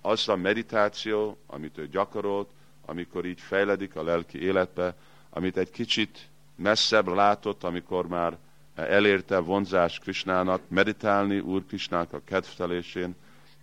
[0.00, 2.50] az a meditáció, amit ő gyakorolt,
[2.86, 4.96] amikor így fejledik a lelki életbe,
[5.30, 8.36] amit egy kicsit messzebb látott, amikor már
[8.74, 13.14] elérte vonzás Krisnának, meditálni Úr Krisnának a kedvtelésén,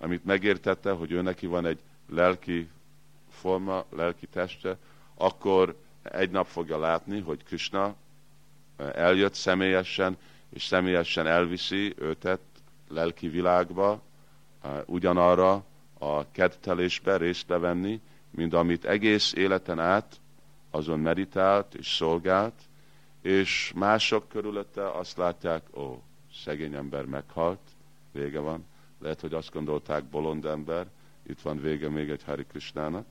[0.04, 1.80] amit megértette, hogy ő neki van egy
[2.10, 2.70] lelki
[3.30, 4.78] forma, lelki teste,
[5.16, 7.96] akkor egy nap fogja látni, hogy Krishna
[8.78, 10.18] eljött személyesen,
[10.50, 12.40] és személyesen elviszi őtet
[12.90, 14.02] lelki világba,
[14.86, 15.64] ugyanarra
[16.00, 20.20] a kedtelésbe részt venni, mint amit egész életen át
[20.72, 22.62] azon meditált és szolgált,
[23.22, 26.02] és mások körülötte azt látják, ó,
[26.44, 27.60] szegény ember meghalt,
[28.12, 28.66] vége van.
[29.04, 30.88] Lehet, hogy azt gondolták, bolond ember,
[31.28, 33.06] itt van vége még egy Hari Krishnának.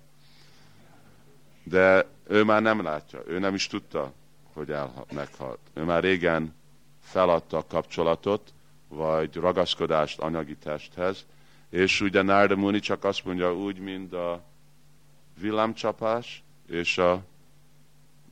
[1.63, 4.13] De ő már nem látja, ő nem is tudta,
[4.53, 5.59] hogy el, meghalt.
[5.73, 6.55] Ő már régen
[7.01, 8.53] feladta a kapcsolatot,
[8.89, 11.27] vagy ragaszkodást anyagi testhez,
[11.69, 14.43] és ugye Narda Muni csak azt mondja úgy, mint a
[15.41, 17.23] villámcsapás, és a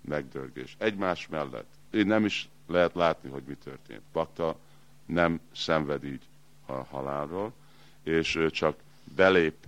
[0.00, 0.76] megdörgés.
[0.78, 1.70] Egymás mellett.
[1.92, 4.02] Így nem is lehet látni, hogy mi történt.
[4.12, 4.56] Bakta
[5.06, 6.28] nem szenved így
[6.78, 7.52] a halálról,
[8.02, 8.76] és ő csak
[9.14, 9.66] belép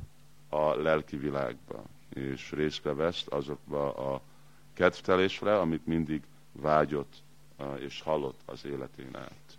[0.49, 4.21] a lelki világba, és részbe vesz azokba a
[4.73, 6.23] kedvtelésre, amit mindig
[6.53, 7.23] vágyott
[7.79, 9.59] és hallott az életén át.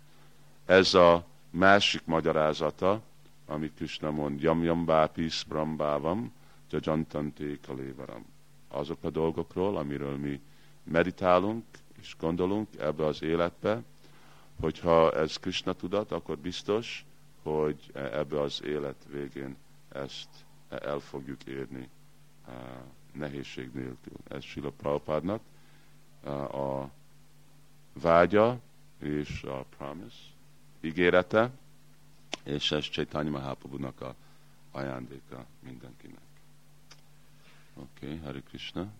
[0.64, 3.00] Ez a másik magyarázata,
[3.46, 6.32] amit Krishna mond, yam bápis brambávam,
[6.70, 8.26] jajantanté kalévaram.
[8.68, 10.40] Azok a dolgokról, amiről mi
[10.82, 11.64] meditálunk
[12.00, 13.82] és gondolunk ebbe az életbe,
[14.60, 17.04] hogyha ez Krishna tudat, akkor biztos,
[17.44, 19.56] hogy ebbe az élet végén
[19.88, 20.28] ezt
[20.68, 21.88] el fogjuk érni
[23.12, 24.16] nehézség nélkül.
[24.28, 25.40] Ez Sila Prabhupádnak
[26.52, 26.90] a
[27.92, 28.60] vágya
[28.98, 30.16] és a promise,
[30.80, 31.50] ígérete,
[32.42, 34.14] és ez Chaitanya Mahaprabhu-nak a
[34.70, 36.22] ajándéka mindenkinek.
[37.74, 38.92] Oké, okay, Hari Krishna.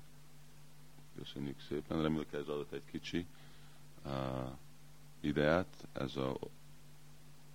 [1.17, 2.03] Köszönjük szépen.
[2.03, 3.27] Remélem, ez adott egy kicsi
[4.05, 4.13] uh,
[5.21, 6.37] ideát, ez a,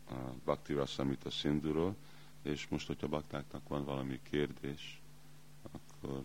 [0.09, 1.95] a Bhakti Rasamita Szinduról,
[2.41, 5.01] és most, hogyha baktáknak van valami kérdés,
[5.71, 6.23] akkor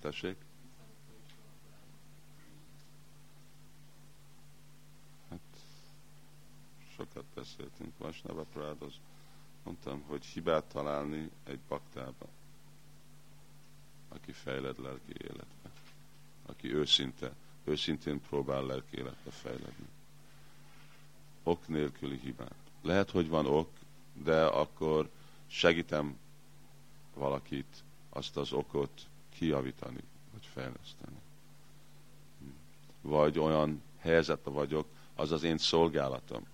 [0.00, 0.36] tessék.
[6.96, 8.94] sokat beszéltünk Vasnava Prádos,
[9.62, 12.28] mondtam, hogy hibát találni egy baktába,
[14.08, 15.70] aki fejled lelki életbe,
[16.46, 17.34] aki őszinte,
[17.64, 19.86] őszintén próbál lelki életbe fejledni.
[21.48, 22.54] Ok nélküli hibát.
[22.82, 23.68] Lehet, hogy van ok,
[24.24, 25.10] de akkor
[25.46, 26.18] segítem
[27.14, 30.00] valakit azt az okot kijavítani,
[30.32, 31.16] vagy fejleszteni.
[33.00, 36.46] Vagy olyan helyzetben vagyok, az az én szolgálatom,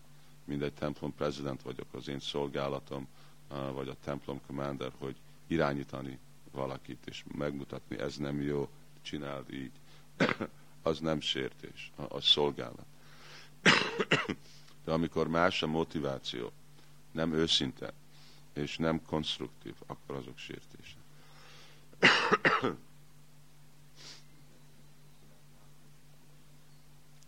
[0.44, 3.08] mindegy templom prezident vagyok, az én szolgálatom,
[3.48, 5.16] vagy a templom commander, hogy
[5.46, 6.18] irányítani
[6.50, 8.68] valakit, és megmutatni, ez nem jó,
[9.02, 9.72] csináld így.
[10.82, 12.86] az nem sértés, az szolgálat.
[14.84, 16.52] De amikor más a motiváció,
[17.10, 17.92] nem őszinte,
[18.52, 21.00] és nem konstruktív, akkor azok sértések.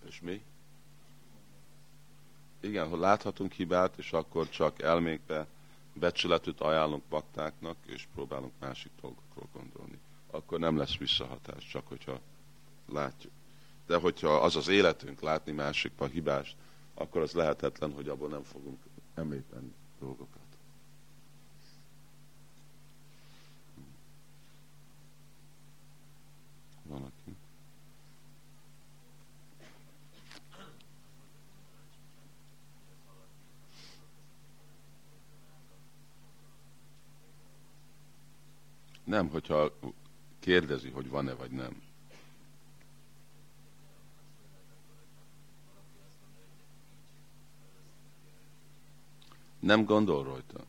[0.09, 0.42] és mi?
[2.64, 5.46] igen, ha láthatunk hibát, és akkor csak elmékbe
[5.92, 9.98] becsületet ajánlunk baktáknak, és próbálunk másik dolgokról gondolni.
[10.30, 12.20] Akkor nem lesz visszahatás, csak hogyha
[12.92, 13.32] látjuk.
[13.86, 16.57] De hogyha az az életünk, látni másikba hibást,
[16.95, 18.82] akkor az lehetetlen, hogy abból nem fogunk
[19.14, 20.42] említeni dolgokat.
[26.82, 27.36] Valaki.
[39.05, 39.72] Nem, hogyha
[40.38, 41.82] kérdezi, hogy van-e vagy nem.
[49.64, 50.64] Nem gondol rajta.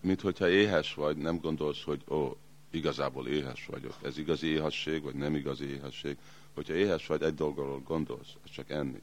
[0.00, 2.36] Mint hogyha éhes vagy, nem gondolsz, hogy ó,
[2.70, 3.94] igazából éhes vagyok.
[4.02, 6.16] Ez igazi éhesség, vagy nem igazi éhesség.
[6.54, 9.02] Hogyha éhes vagy, egy dolgról gondolsz, ez csak enni.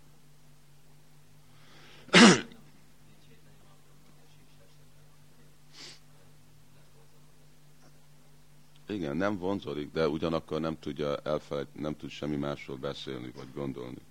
[8.87, 14.01] Igen, nem vonzódik, de ugyanakkor nem tudja elfelejt, nem tud semmi másról beszélni vagy gondolni.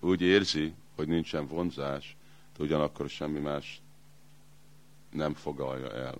[0.00, 2.16] Úgy érzi, hogy nincsen vonzás,
[2.56, 3.80] de ugyanakkor semmi más
[5.10, 6.14] nem fogalja el.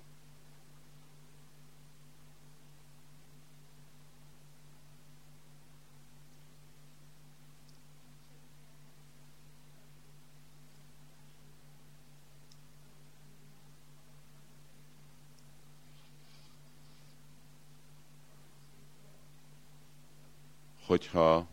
[20.91, 21.47] hogyha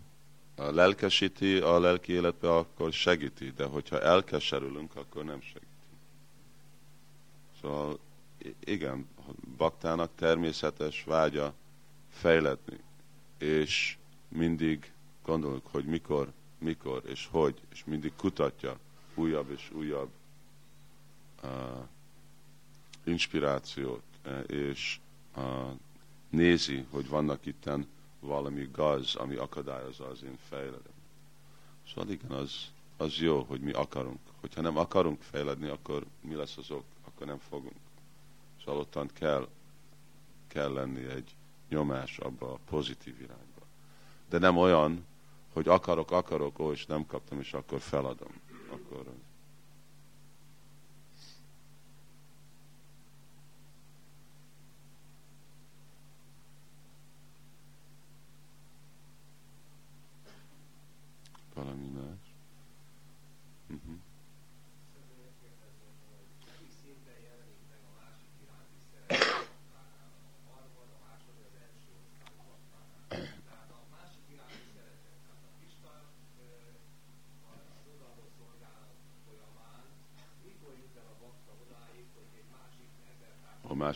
[0.57, 5.65] lelkesíti a lelki életbe, akkor segíti, de hogyha elkeserülünk, akkor nem segíti.
[7.61, 7.99] Szóval
[8.59, 9.07] igen,
[9.57, 11.53] baktának természetes vágya
[12.09, 12.79] fejledni,
[13.37, 13.97] és
[14.27, 14.91] mindig
[15.23, 18.79] gondolunk, hogy mikor, mikor és hogy, és mindig kutatja
[19.15, 20.09] újabb és újabb
[21.43, 21.49] uh,
[23.03, 24.03] inspirációt,
[24.47, 24.99] és
[25.35, 25.43] uh,
[26.29, 27.87] nézi, hogy vannak itten
[28.19, 30.95] valami gaz, ami akadályozza az én fejledem.
[31.87, 34.19] Szóval igen, az, az jó, hogy mi akarunk.
[34.39, 36.85] Hogyha nem akarunk fejledni, akkor mi lesz az ok?
[37.05, 37.79] Akkor nem fogunk.
[38.59, 39.47] Szóval ottan kell,
[40.47, 41.35] kell lenni egy
[41.69, 43.61] nyomás abba a pozitív irányba.
[44.29, 45.05] De nem olyan,
[45.53, 48.41] hogy akarok, akarok, ó, és nem kaptam, és akkor feladom.
[48.71, 49.05] Akkor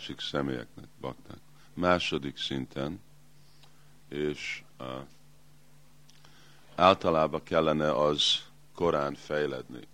[0.02, 1.38] másik személyeknek, bakták.
[1.74, 3.02] Második szinten,
[4.10, 4.88] és uh,
[6.76, 8.46] általában kellene az
[8.76, 9.88] korán fejledni.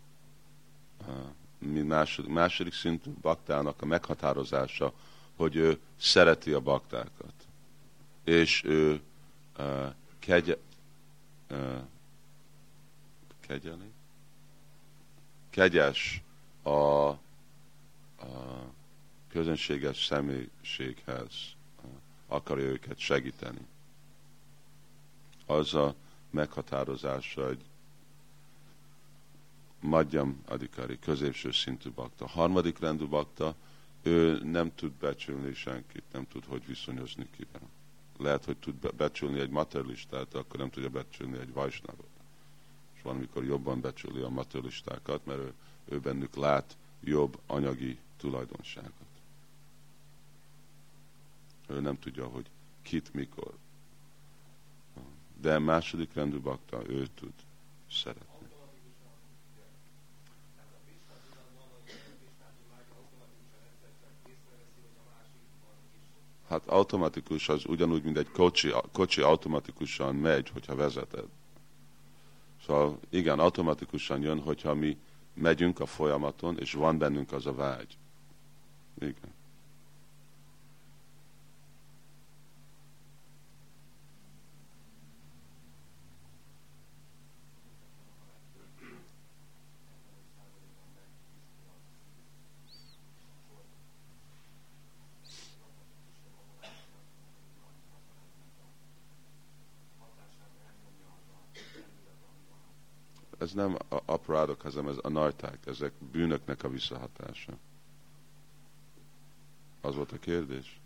[1.08, 1.16] Uh,
[1.58, 4.94] mi második, második szintű baktának a meghatározása,
[5.36, 7.34] hogy ő szereti a baktákat,
[8.24, 9.02] és ő
[9.58, 10.58] uh, kegye,
[11.50, 11.82] uh,
[13.40, 13.92] kegyeli,
[15.50, 16.22] kegyes
[16.64, 17.18] a, a
[19.38, 21.34] közönséges személyiséghez,
[22.28, 23.68] akarja őket segíteni.
[25.46, 25.96] Az a
[26.30, 27.62] meghatározása egy
[29.80, 32.28] Madjam Adikari, középső szintű bakta.
[32.28, 33.56] Harmadik rendű bakta,
[34.02, 37.70] ő nem tud becsülni senkit, nem tud, hogy viszonyozni kivel.
[38.18, 42.10] Lehet, hogy tud becsülni egy materialistát, akkor nem tudja becsülni egy vajsnavot.
[42.96, 45.54] És van, amikor jobban becsüli a materialistákat, mert ő,
[45.86, 49.07] ő bennük lát jobb anyagi tulajdonságot.
[51.68, 52.50] Ő nem tudja, hogy
[52.82, 53.54] kit, mikor.
[55.42, 57.34] De második rendű bakta, ő tud
[57.92, 58.38] szeretni.
[66.48, 71.26] Hát automatikus az ugyanúgy, mint egy kocsi, kocsi automatikusan megy, hogyha vezeted.
[72.66, 74.98] Szóval igen, automatikusan jön, hogyha mi
[75.34, 77.98] megyünk a folyamaton, és van bennünk az a vágy.
[79.00, 79.37] Igen.
[103.48, 107.58] Ez nem aparádok, hanem ez a narták, ezek bűnöknek a visszahatása.
[109.82, 110.80] Az volt a kérdés?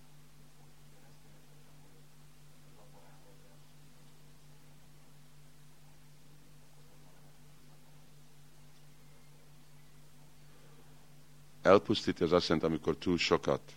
[11.62, 13.76] Elpusztítja az azt jelenti, amikor túl sokat,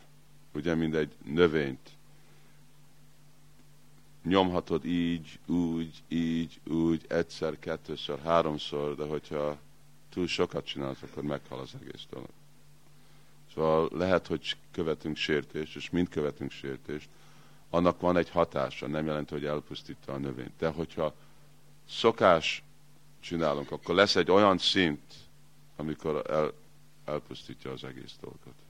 [0.55, 1.94] ugye, mint egy növényt
[4.25, 9.59] nyomhatod így, úgy, így, úgy, egyszer, kettőször, háromszor, de hogyha
[10.11, 12.29] túl sokat csinálsz, akkor meghal az egész dolog.
[13.55, 17.09] Szóval lehet, hogy követünk sértést, és mind követünk sértést,
[17.71, 20.57] annak van egy hatása, nem jelenti, hogy elpusztítja a növényt.
[20.59, 21.15] De hogyha
[21.89, 22.63] szokás
[23.21, 25.03] csinálunk, akkor lesz egy olyan szint,
[25.77, 26.53] amikor el,
[27.05, 28.64] elpusztítja az egész dolgot.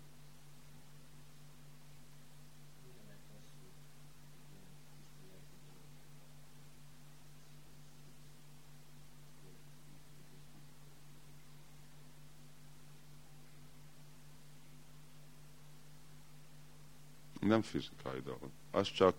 [17.44, 18.50] Nem fizikai dolog.
[18.70, 19.16] Az csak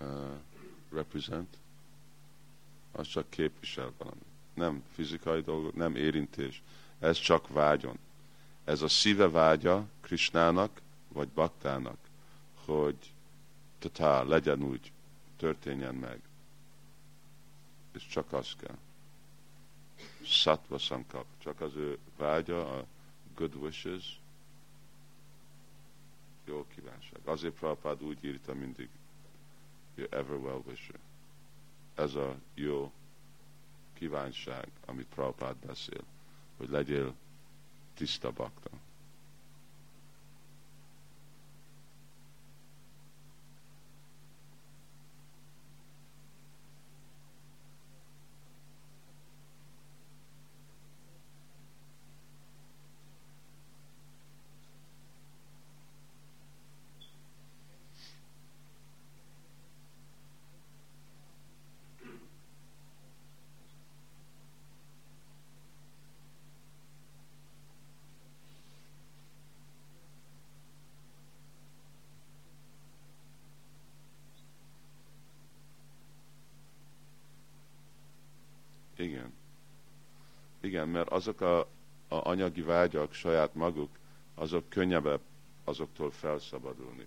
[0.00, 0.08] uh,
[0.90, 1.56] represent,
[2.92, 4.20] az csak képvisel valami.
[4.54, 6.62] Nem fizikai dolog, nem érintés.
[6.98, 7.98] Ez csak vágyon.
[8.64, 11.98] Ez a szíve vágya Krisnának, vagy Baktának,
[12.54, 12.96] hogy
[13.78, 14.92] tatá, legyen úgy,
[15.36, 16.20] történjen meg.
[17.92, 18.78] És csak az kell.
[20.22, 22.86] Sattva sankap, csak az ő vágya, a
[23.34, 24.20] good wishes,
[26.44, 27.20] jó kívánság.
[27.24, 28.88] Azért Prabhupád úgy írta mindig,
[29.94, 30.98] your ever well wisher.
[31.94, 32.92] Ez a jó
[33.92, 36.04] kívánság, amit Prabhupád beszél,
[36.56, 37.14] hogy legyél
[37.94, 38.70] tiszta bakta.
[79.02, 79.32] Igen.
[80.60, 81.58] Igen, mert azok a,
[82.08, 83.98] a anyagi vágyak saját maguk,
[84.34, 85.20] azok könnyebb
[85.64, 87.06] azoktól felszabadulni.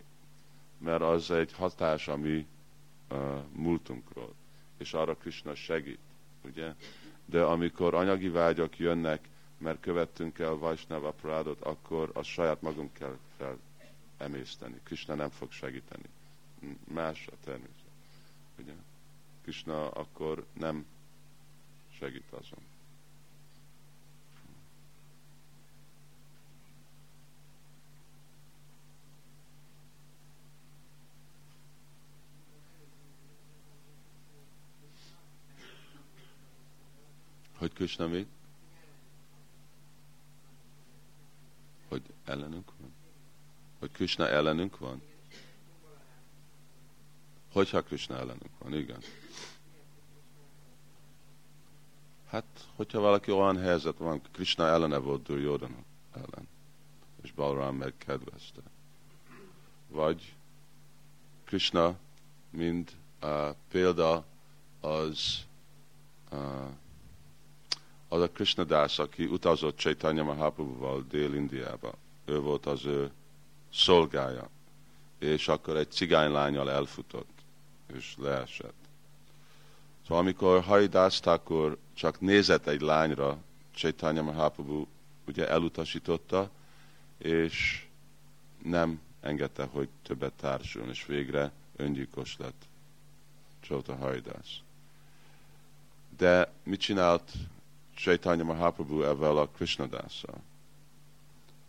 [0.78, 2.48] Mert az egy hatás, ami
[3.12, 4.34] uh, múltunkról,
[4.78, 6.00] és arra Krishna segít,
[6.42, 6.74] ugye?
[7.26, 9.28] De amikor anyagi vágyak jönnek,
[9.58, 13.18] mert követtünk el Vajsnava Prádot, akkor az saját magunk kell
[14.18, 14.80] felemészteni.
[14.84, 16.10] Krishna nem fog segíteni.
[16.94, 17.74] Más a természet.
[18.60, 18.74] Ugye?
[19.42, 20.86] Krishna akkor nem
[21.98, 22.60] segít azon.
[37.66, 38.28] Hogy Krishna mit?
[41.88, 42.94] Hogy ellenünk van?
[43.80, 45.02] Hogy Krishna ellenünk van?
[47.52, 49.02] Hogyha Krishna ellenünk van, igen.
[52.28, 56.48] Hát, hogyha valaki olyan helyzet van, Krishna ellene volt Duryodhana ellen,
[57.22, 58.62] és Balram megkedvezte.
[59.88, 60.36] Vagy
[61.44, 61.98] Krishna,
[62.50, 64.26] mint uh, példa
[64.82, 65.46] az
[66.32, 66.70] uh,
[68.08, 71.94] az a Krishna dász, aki utazott Chaitanya Mahaprabhuval Dél-Indiába.
[72.26, 73.12] Ő volt az ő
[73.74, 74.50] szolgája.
[75.20, 77.40] És akkor egy cigánylányal elfutott,
[77.94, 78.86] és leesett.
[80.08, 83.38] Szóval amikor Haridász Thakur csak nézett egy lányra,
[83.74, 84.86] Chaitanya Mahaprabhu
[85.28, 86.50] ugye elutasította,
[87.18, 87.86] és
[88.64, 92.66] nem engedte, hogy többet társuljon, és végre öngyilkos lett
[93.60, 94.60] Csóta Haridász.
[96.18, 97.32] De mit csinált
[97.96, 100.42] Chaitanya Mahaprabhu ezzel a Krishna dásszal?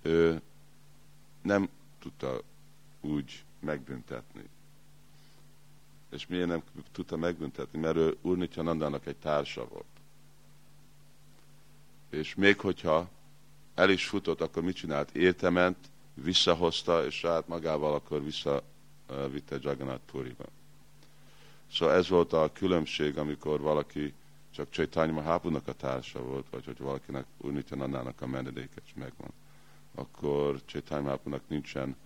[0.02, 0.40] Ő
[1.42, 1.68] nem
[1.98, 2.40] tudta
[3.00, 4.48] úgy megbüntetni.
[6.10, 6.62] És miért nem
[6.92, 7.78] tudta megbüntetni?
[7.78, 9.84] Mert ő Úr Nandának egy társa volt.
[12.10, 13.08] És még hogyha
[13.74, 15.10] el is futott, akkor mit csinált?
[15.10, 15.76] Értement,
[16.14, 20.44] visszahozta, és saját magával akkor visszavitte Jagannath Puriba.
[21.72, 24.14] Szóval ez volt a különbség, amikor valaki
[24.56, 29.30] csak Chaitanya Mahapunak a társa volt, vagy hogy valakinek Úr Nandának a menedéke megvan.
[29.94, 31.96] Akkor Chaitanya Mahapunak nincsen,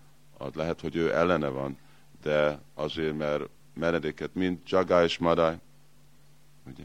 [0.55, 1.79] lehet, hogy ő ellene van,
[2.23, 5.55] de azért, mert menedéket, mint Jagai és Madai,
[6.67, 6.85] ugye?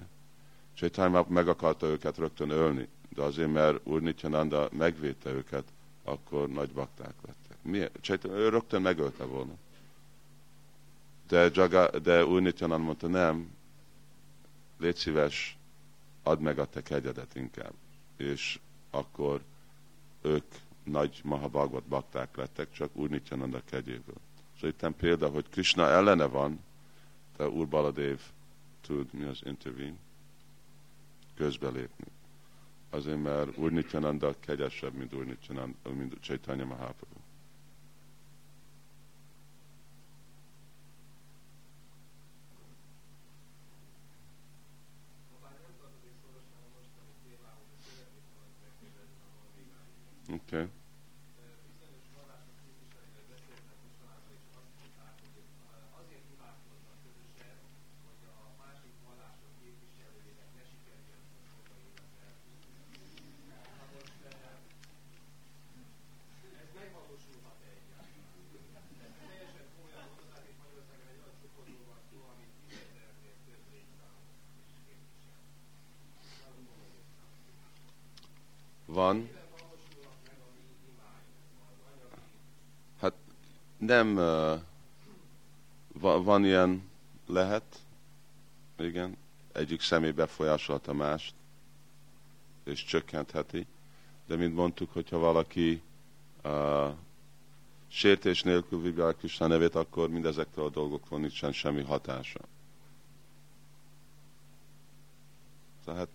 [0.73, 5.63] Chaitanya meg akarta őket rögtön ölni, de azért, mert Úr Nityananda megvédte őket,
[6.03, 7.57] akkor nagy bakták lettek.
[7.61, 7.97] Miért?
[8.01, 9.53] Chaitanya, ő rögtön megölte volna.
[11.27, 13.54] De, Jaga, de Úr Nityananda mondta, nem,
[14.77, 15.57] légy szíves,
[16.23, 17.73] add meg a te kegyedet inkább.
[18.17, 18.59] És
[18.89, 19.41] akkor
[20.21, 20.45] ők
[20.83, 24.17] nagy Mahabhagavad bakták lettek, csak Úr Nityananda kegyéből.
[24.55, 26.59] Szóval itt példa, hogy Krishna ellene van,
[27.37, 28.19] de Úr Baladev
[28.81, 29.95] tud mi az intervene,
[31.35, 32.05] közbelépni.
[32.89, 37.24] Azért, mert Úr Nityananda kegyesebb, mint Úr Nityananda, mint Chaitanya Mahaprabhu.
[50.33, 50.67] Okay.
[83.77, 84.15] Nem
[85.93, 86.89] van, van ilyen
[87.27, 87.79] lehet,
[88.77, 89.17] igen,
[89.51, 91.33] egyik személy befolyásolta mást,
[92.63, 93.67] és csökkentheti,
[94.27, 95.81] de mint mondtuk, hogyha valaki
[96.43, 96.93] uh,
[97.87, 102.39] sértés nélkül vibálja Krishna nevét, akkor mindezektől a dolgokról nincsen semmi hatása.
[105.85, 106.09] Tehát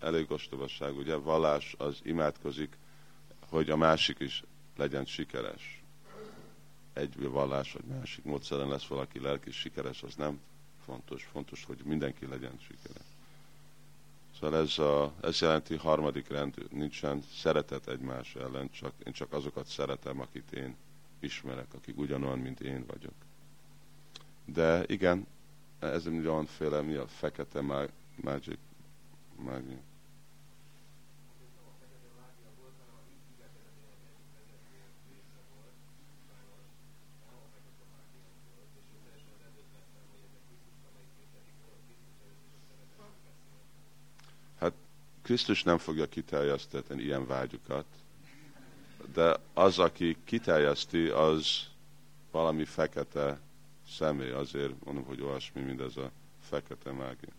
[0.00, 2.76] elég ostobaság, ugye vallás az imádkozik,
[3.48, 4.42] hogy a másik is
[4.76, 5.79] legyen sikeres.
[6.92, 10.40] Egy vallás vagy másik módszeren lesz valaki lelki sikeres, az nem
[10.84, 11.24] fontos.
[11.24, 13.06] Fontos, hogy mindenki legyen sikeres.
[14.40, 16.62] Szóval ez, a, ez jelenti harmadik rendű.
[16.70, 20.76] Nincsen szeretet egymás ellen, csak, én csak azokat szeretem, akit én
[21.20, 23.14] ismerek, akik ugyanolyan, mint én vagyok.
[24.44, 25.26] De igen,
[25.78, 28.58] ez egy olyan féle, mi a fekete magic,
[29.36, 29.78] magic
[45.30, 47.84] Krisztus nem fogja kiterjeszteni ilyen vágyukat,
[49.12, 51.68] de az, aki kiterjeszti, az
[52.30, 53.40] valami fekete
[53.88, 57.32] személy, azért mondom, hogy olyasmi, mint ez a fekete mágia.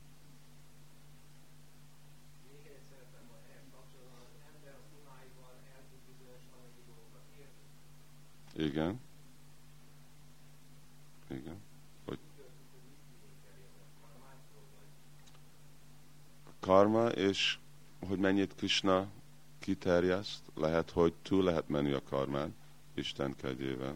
[8.56, 9.00] Igen.
[11.30, 11.62] Igen.
[12.06, 12.20] Hogy
[16.60, 17.60] karma és
[18.08, 19.08] hogy mennyit Krishna
[19.60, 22.56] kiterjeszt, lehet, hogy túl lehet menni a karmán
[22.94, 23.96] Isten kegyével.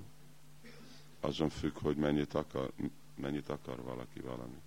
[1.19, 2.72] Azon függ, hogy mennyit akar,
[3.15, 4.64] mennyit akar valaki valamit.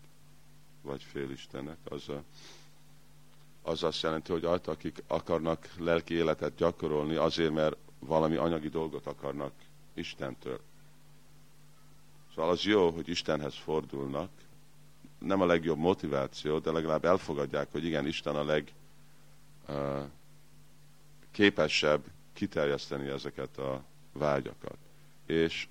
[0.83, 1.79] Vagy fél Istennek.
[1.85, 2.23] Az a,
[3.63, 9.07] az azt jelenti, hogy ott, akik akarnak lelki életet gyakorolni, azért, mert valami anyagi dolgot
[9.07, 9.53] akarnak
[9.95, 10.61] Istentől.
[12.35, 14.31] Szóval az jó, hogy Istenhez fordulnak,
[15.19, 18.73] nem a legjobb motiváció, de legalább elfogadják, hogy igen, Isten a leg
[21.31, 24.77] képesebb kiterjeszteni ezeket a vágyakat.
[25.27, 25.69] És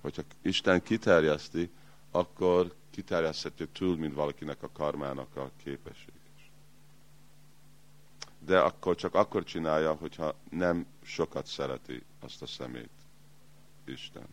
[0.00, 1.70] hogyha Isten kiterjeszti,
[2.10, 6.12] akkor kiterjeszthető túl, mint valakinek a karmának a képesség.
[8.38, 12.90] De akkor csak akkor csinálja, hogyha nem sokat szereti azt a szemét
[13.84, 14.26] Isten.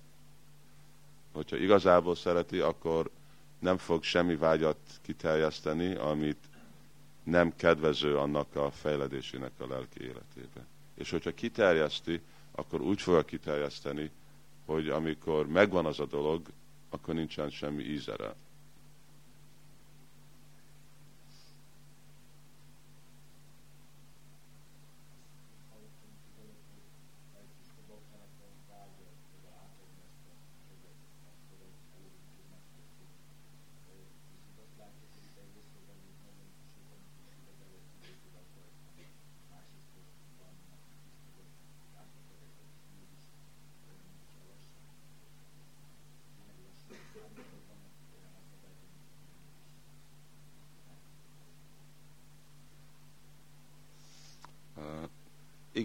[1.31, 3.09] Hogyha igazából szereti, akkor
[3.59, 6.49] nem fog semmi vágyat kiterjeszteni, amit
[7.23, 10.65] nem kedvező annak a fejledésének a lelki életébe.
[10.95, 12.21] És hogyha kiterjeszti,
[12.51, 14.11] akkor úgy fogja kiterjeszteni,
[14.65, 16.47] hogy amikor megvan az a dolog,
[16.89, 18.35] akkor nincsen semmi ízere.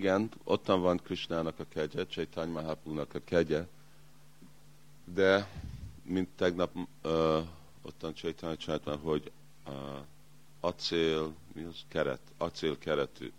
[0.07, 3.67] Igen, ottan van Krishnának a kegye, Chaitanya Mahaprabhu-nak a kegye,
[5.05, 5.49] de
[6.03, 7.47] mint tegnap uh,
[7.83, 9.31] ottan Chaitanya csináltam, hogy
[9.67, 9.99] uh,
[10.61, 11.77] acél, mi az?
[11.89, 13.33] Keret, acél keretű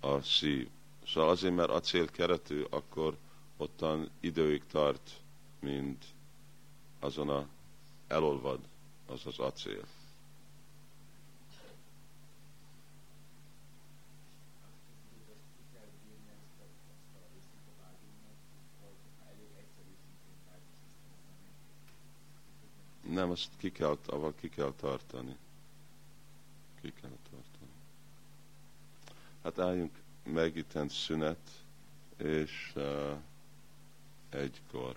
[0.00, 0.68] a szív.
[1.06, 3.16] Szóval azért, mert acél keretű, akkor
[3.56, 5.10] ottan időig tart,
[5.60, 6.04] mint
[7.00, 7.46] azon a
[8.08, 8.58] elolvad,
[9.06, 9.84] az az acél.
[23.12, 25.36] Nem, azt ki kell, avval ki kell tartani.
[26.80, 27.70] Ki kell tartani.
[29.42, 29.92] Hát álljunk
[30.24, 31.50] meg itten szünet,
[32.16, 33.16] és uh,
[34.28, 34.96] egykor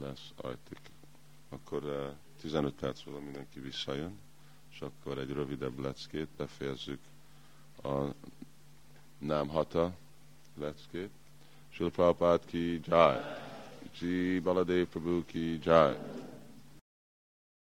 [0.00, 0.80] lesz ajtik.
[1.48, 4.18] Akkor uh, 15 perc múlva mindenki visszajön,
[4.70, 7.00] és akkor egy rövidebb leckét befejezzük
[7.82, 8.04] a
[9.18, 9.96] nem hata
[10.54, 11.10] leckét.
[11.68, 13.16] Srila Prabhupada ki jai.
[13.94, 15.94] Ji Baladev Prabhu ki jai.